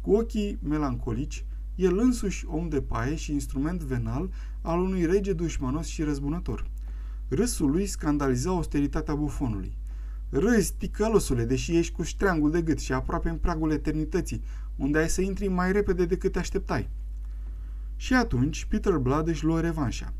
cu 0.00 0.12
ochii 0.12 0.58
melancolici, 0.62 1.44
el 1.74 1.98
însuși 1.98 2.46
om 2.46 2.68
de 2.68 2.80
paie 2.80 3.14
și 3.14 3.32
instrument 3.32 3.82
venal 3.82 4.30
al 4.60 4.80
unui 4.80 5.06
rege 5.06 5.32
dușmanos 5.32 5.86
și 5.86 6.02
răzbunător. 6.02 6.70
Râsul 7.28 7.70
lui 7.70 7.86
scandaliza 7.86 8.50
austeritatea 8.50 9.14
bufonului. 9.14 9.76
Râzi, 10.30 10.74
ticălosule, 10.78 11.44
deși 11.44 11.76
ești 11.76 11.92
cu 11.92 12.02
ștreangul 12.02 12.50
de 12.50 12.62
gât 12.62 12.78
și 12.78 12.92
aproape 12.92 13.28
în 13.28 13.36
pragul 13.36 13.70
eternității, 13.70 14.42
unde 14.76 14.98
ai 14.98 15.08
să 15.08 15.20
intri 15.20 15.48
mai 15.48 15.72
repede 15.72 16.04
decât 16.04 16.32
te 16.32 16.38
așteptai. 16.38 16.88
Și 17.96 18.14
atunci 18.14 18.64
Peter 18.64 18.96
Blood 18.96 19.28
își 19.28 19.44
luă 19.44 19.60
revanșa. 19.60 20.12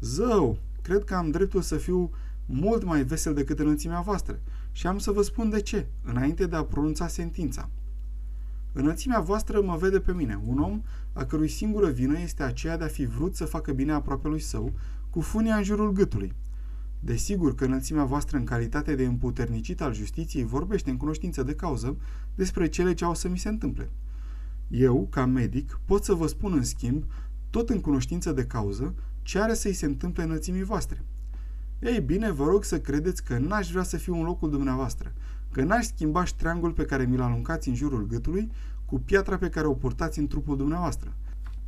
Zău, 0.00 0.58
cred 0.82 1.04
că 1.04 1.14
am 1.14 1.30
dreptul 1.30 1.62
să 1.62 1.76
fiu 1.76 2.10
mult 2.50 2.84
mai 2.84 3.02
vesel 3.02 3.34
decât 3.34 3.58
înălțimea 3.58 4.00
voastră 4.00 4.40
și 4.72 4.86
am 4.86 4.98
să 4.98 5.10
vă 5.10 5.22
spun 5.22 5.50
de 5.50 5.60
ce, 5.60 5.86
înainte 6.02 6.46
de 6.46 6.56
a 6.56 6.64
pronunța 6.64 7.06
sentința. 7.06 7.70
Înălțimea 8.72 9.20
voastră 9.20 9.62
mă 9.62 9.76
vede 9.76 10.00
pe 10.00 10.12
mine, 10.12 10.40
un 10.46 10.58
om 10.58 10.82
a 11.12 11.24
cărui 11.24 11.48
singură 11.48 11.90
vină 11.90 12.18
este 12.18 12.42
aceea 12.42 12.76
de 12.76 12.84
a 12.84 12.88
fi 12.88 13.06
vrut 13.06 13.36
să 13.36 13.44
facă 13.44 13.72
bine 13.72 13.92
aproape 13.92 14.28
lui 14.28 14.40
său, 14.40 14.72
cu 15.10 15.20
funia 15.20 15.56
în 15.56 15.62
jurul 15.62 15.92
gâtului. 15.92 16.32
Desigur 17.00 17.54
că 17.54 17.64
înălțimea 17.64 18.04
voastră 18.04 18.36
în 18.36 18.44
calitate 18.44 18.94
de 18.94 19.04
împuternicit 19.04 19.80
al 19.80 19.94
justiției 19.94 20.44
vorbește 20.44 20.90
în 20.90 20.96
cunoștință 20.96 21.42
de 21.42 21.54
cauză 21.54 21.96
despre 22.34 22.68
cele 22.68 22.94
ce 22.94 23.04
au 23.04 23.14
să 23.14 23.28
mi 23.28 23.38
se 23.38 23.48
întâmple. 23.48 23.90
Eu, 24.68 25.06
ca 25.10 25.26
medic, 25.26 25.80
pot 25.84 26.04
să 26.04 26.12
vă 26.12 26.26
spun 26.26 26.52
în 26.52 26.64
schimb, 26.64 27.04
tot 27.50 27.70
în 27.70 27.80
cunoștință 27.80 28.32
de 28.32 28.44
cauză, 28.44 28.94
ce 29.22 29.38
are 29.38 29.54
să-i 29.54 29.72
se 29.72 29.86
întâmple 29.86 30.22
înălțimii 30.22 30.62
voastre? 30.62 31.04
Ei 31.80 32.00
bine, 32.00 32.30
vă 32.30 32.44
rog 32.44 32.64
să 32.64 32.80
credeți 32.80 33.24
că 33.24 33.38
n-aș 33.38 33.70
vrea 33.70 33.82
să 33.82 33.96
fiu 33.96 34.14
în 34.14 34.22
locul 34.22 34.50
dumneavoastră, 34.50 35.12
că 35.52 35.62
n-aș 35.62 35.86
schimba 35.86 36.24
ștreangul 36.24 36.72
pe 36.72 36.84
care 36.84 37.04
mi-l 37.04 37.20
aruncați 37.20 37.68
în 37.68 37.74
jurul 37.74 38.06
gâtului 38.06 38.50
cu 38.84 38.98
piatra 38.98 39.38
pe 39.38 39.48
care 39.48 39.66
o 39.66 39.72
purtați 39.72 40.18
în 40.18 40.26
trupul 40.26 40.56
dumneavoastră. 40.56 41.16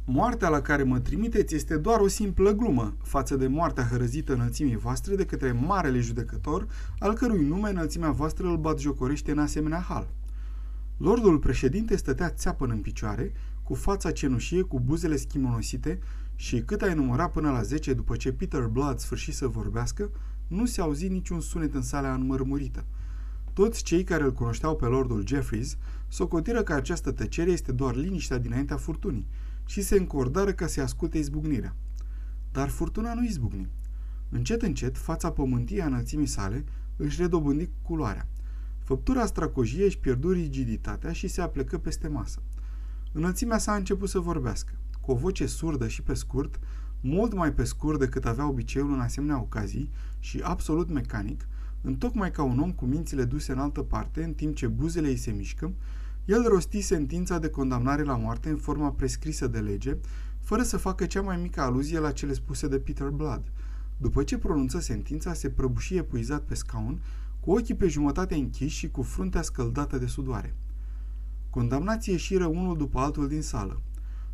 Moartea 0.05 0.49
la 0.49 0.61
care 0.61 0.83
mă 0.83 0.99
trimiteți 0.99 1.55
este 1.55 1.77
doar 1.77 2.01
o 2.01 2.09
simplă 2.09 2.53
glumă 2.53 2.95
față 3.03 3.37
de 3.37 3.47
moartea 3.47 3.87
hărăzită 3.91 4.33
înălțimii 4.33 4.77
voastre 4.77 5.15
de 5.15 5.25
către 5.25 5.53
marele 5.53 6.01
judecător, 6.01 6.67
al 6.99 7.13
cărui 7.13 7.47
nume 7.47 7.71
înălțimea 7.71 8.11
voastră 8.11 8.47
îl 8.47 8.57
batjocorește 8.57 9.31
în 9.31 9.39
asemenea 9.39 9.81
hal. 9.89 10.09
Lordul 10.97 11.39
președinte 11.39 11.97
stătea 11.97 12.31
țeapăn 12.31 12.71
în 12.71 12.81
picioare, 12.81 13.33
cu 13.63 13.75
fața 13.75 14.11
cenușie, 14.11 14.63
cu 14.63 14.81
buzele 14.81 15.17
schimonosite 15.17 15.99
și 16.41 16.61
cât 16.61 16.83
ai 16.83 16.95
număra 16.95 17.29
până 17.29 17.51
la 17.51 17.63
10 17.63 17.93
după 17.93 18.17
ce 18.17 18.33
Peter 18.33 18.67
Blood 18.67 18.99
sfârșit 18.99 19.35
să 19.35 19.47
vorbească, 19.47 20.11
nu 20.47 20.67
se 20.67 20.81
auzi 20.81 21.09
niciun 21.09 21.41
sunet 21.41 21.75
în 21.75 21.83
sala 21.83 22.15
înmărmurită. 22.15 22.85
Toți 23.53 23.83
cei 23.83 24.05
care 24.05 24.23
îl 24.23 24.33
cunoșteau 24.33 24.77
pe 24.77 24.85
Lordul 24.85 25.27
Jeffries 25.27 25.77
socotiră 26.09 26.63
că 26.63 26.73
această 26.73 27.13
tăcere 27.13 27.51
este 27.51 27.73
doar 27.73 27.95
liniștea 27.95 28.39
dinaintea 28.39 28.77
furtunii 28.77 29.27
și 29.67 29.83
se 29.83 29.97
încordară 29.97 30.53
ca 30.53 30.67
să 30.67 30.81
asculte 30.81 31.19
izbucnirea. 31.19 31.77
Dar 32.53 32.69
furtuna 32.69 33.15
nu 33.15 33.25
izbucni. 33.25 33.69
Încet, 34.29 34.63
încet, 34.63 34.99
fața 34.99 35.31
pământie 35.31 35.83
a 35.83 35.87
înălțimii 35.87 36.27
sale 36.27 36.65
își 36.97 37.21
redobândi 37.21 37.71
culoarea. 37.83 38.29
Făptura 38.79 39.27
stracojie 39.27 39.85
își 39.85 39.99
pierdu 39.99 40.31
rigiditatea 40.31 41.13
și 41.13 41.29
se 41.29 41.41
aplecă 41.41 41.79
peste 41.79 42.09
masă. 42.09 42.43
Înălțimea 43.13 43.59
sa 43.59 43.73
a 43.73 43.77
început 43.77 44.09
să 44.09 44.19
vorbească, 44.19 44.73
cu 45.01 45.11
o 45.11 45.15
voce 45.15 45.47
surdă 45.47 45.89
și 45.89 46.03
pe 46.03 46.15
scurt, 46.15 46.61
mult 47.01 47.35
mai 47.35 47.53
pe 47.53 47.65
scurt 47.65 47.99
decât 47.99 48.25
avea 48.25 48.49
obiceiul 48.49 48.93
în 48.93 49.01
asemenea 49.01 49.41
ocazii 49.41 49.91
și 50.19 50.41
absolut 50.43 50.91
mecanic, 50.91 51.49
întocmai 51.83 52.31
ca 52.31 52.43
un 52.43 52.59
om 52.59 52.73
cu 52.73 52.85
mințile 52.85 53.25
duse 53.25 53.53
în 53.53 53.59
altă 53.59 53.83
parte, 53.83 54.25
în 54.25 54.33
timp 54.33 54.55
ce 54.55 54.67
buzele 54.67 55.09
îi 55.09 55.17
se 55.17 55.31
mișcă, 55.31 55.73
el 56.25 56.43
rosti 56.49 56.81
sentința 56.81 57.39
de 57.39 57.49
condamnare 57.49 58.03
la 58.03 58.17
moarte 58.17 58.49
în 58.49 58.57
forma 58.57 58.91
prescrisă 58.91 59.47
de 59.47 59.59
lege, 59.59 59.97
fără 60.41 60.63
să 60.63 60.77
facă 60.77 61.07
cea 61.07 61.23
mai 61.23 61.37
mică 61.37 61.61
aluzie 61.61 61.99
la 61.99 62.13
cele 62.13 62.33
spuse 62.33 62.69
de 62.69 62.79
Peter 62.79 63.09
Blood. 63.09 63.43
După 63.97 64.23
ce 64.23 64.39
pronunță 64.39 64.81
sentința, 64.81 65.33
se 65.33 65.51
prăbuși 65.51 65.97
epuizat 65.97 66.43
pe 66.43 66.55
scaun, 66.55 67.01
cu 67.41 67.51
ochii 67.51 67.75
pe 67.75 67.89
jumătate 67.89 68.35
închiși 68.35 68.77
și 68.77 68.91
cu 68.91 69.03
fruntea 69.03 69.43
scăldată 69.43 69.99
de 69.99 70.07
sudoare. 70.07 70.55
Condamnații 71.51 72.13
ieșiră 72.13 72.47
unul 72.47 72.77
după 72.77 72.99
altul 72.99 73.29
din 73.29 73.43
sală. 73.43 73.81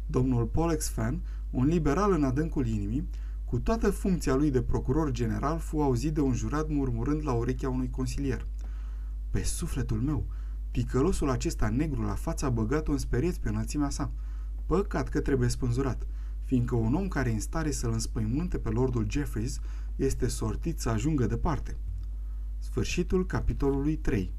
Domnul 0.07 0.45
Polex 0.45 0.89
Fan, 0.89 1.23
un 1.51 1.67
liberal 1.67 2.13
în 2.13 2.25
adâncul 2.25 2.67
inimii, 2.67 3.09
cu 3.45 3.59
toată 3.59 3.91
funcția 3.91 4.35
lui 4.35 4.51
de 4.51 4.63
procuror 4.63 5.11
general, 5.11 5.59
fu 5.59 5.81
auzit 5.81 6.15
de 6.15 6.21
un 6.21 6.33
jurat 6.33 6.69
murmurând 6.69 7.21
la 7.25 7.33
urechea 7.33 7.69
unui 7.69 7.91
consilier. 7.91 8.47
Pe 9.31 9.43
sufletul 9.43 10.01
meu, 10.01 10.27
ticălosul 10.71 11.31
acesta 11.31 11.69
negru 11.69 12.03
la 12.03 12.15
fața 12.15 12.51
băgat 12.51 12.87
un 12.87 12.99
speriet 12.99 13.37
pe 13.37 13.49
înălțimea 13.49 13.91
sa. 13.91 14.13
Păcat 14.67 15.09
că 15.09 15.21
trebuie 15.21 15.49
spânzurat, 15.49 16.07
fiindcă 16.45 16.75
un 16.75 16.95
om 16.95 17.09
care 17.09 17.31
e 17.31 17.33
în 17.33 17.41
stare 17.41 17.71
să-l 17.71 17.93
înspăimânte 17.93 18.59
pe 18.59 18.69
lordul 18.69 19.07
Jeffries 19.11 19.59
este 19.97 20.29
sortit 20.29 20.81
să 20.81 20.89
ajungă 20.89 21.27
departe. 21.27 21.77
Sfârșitul 22.59 23.27
capitolului 23.27 23.97
3 23.97 24.35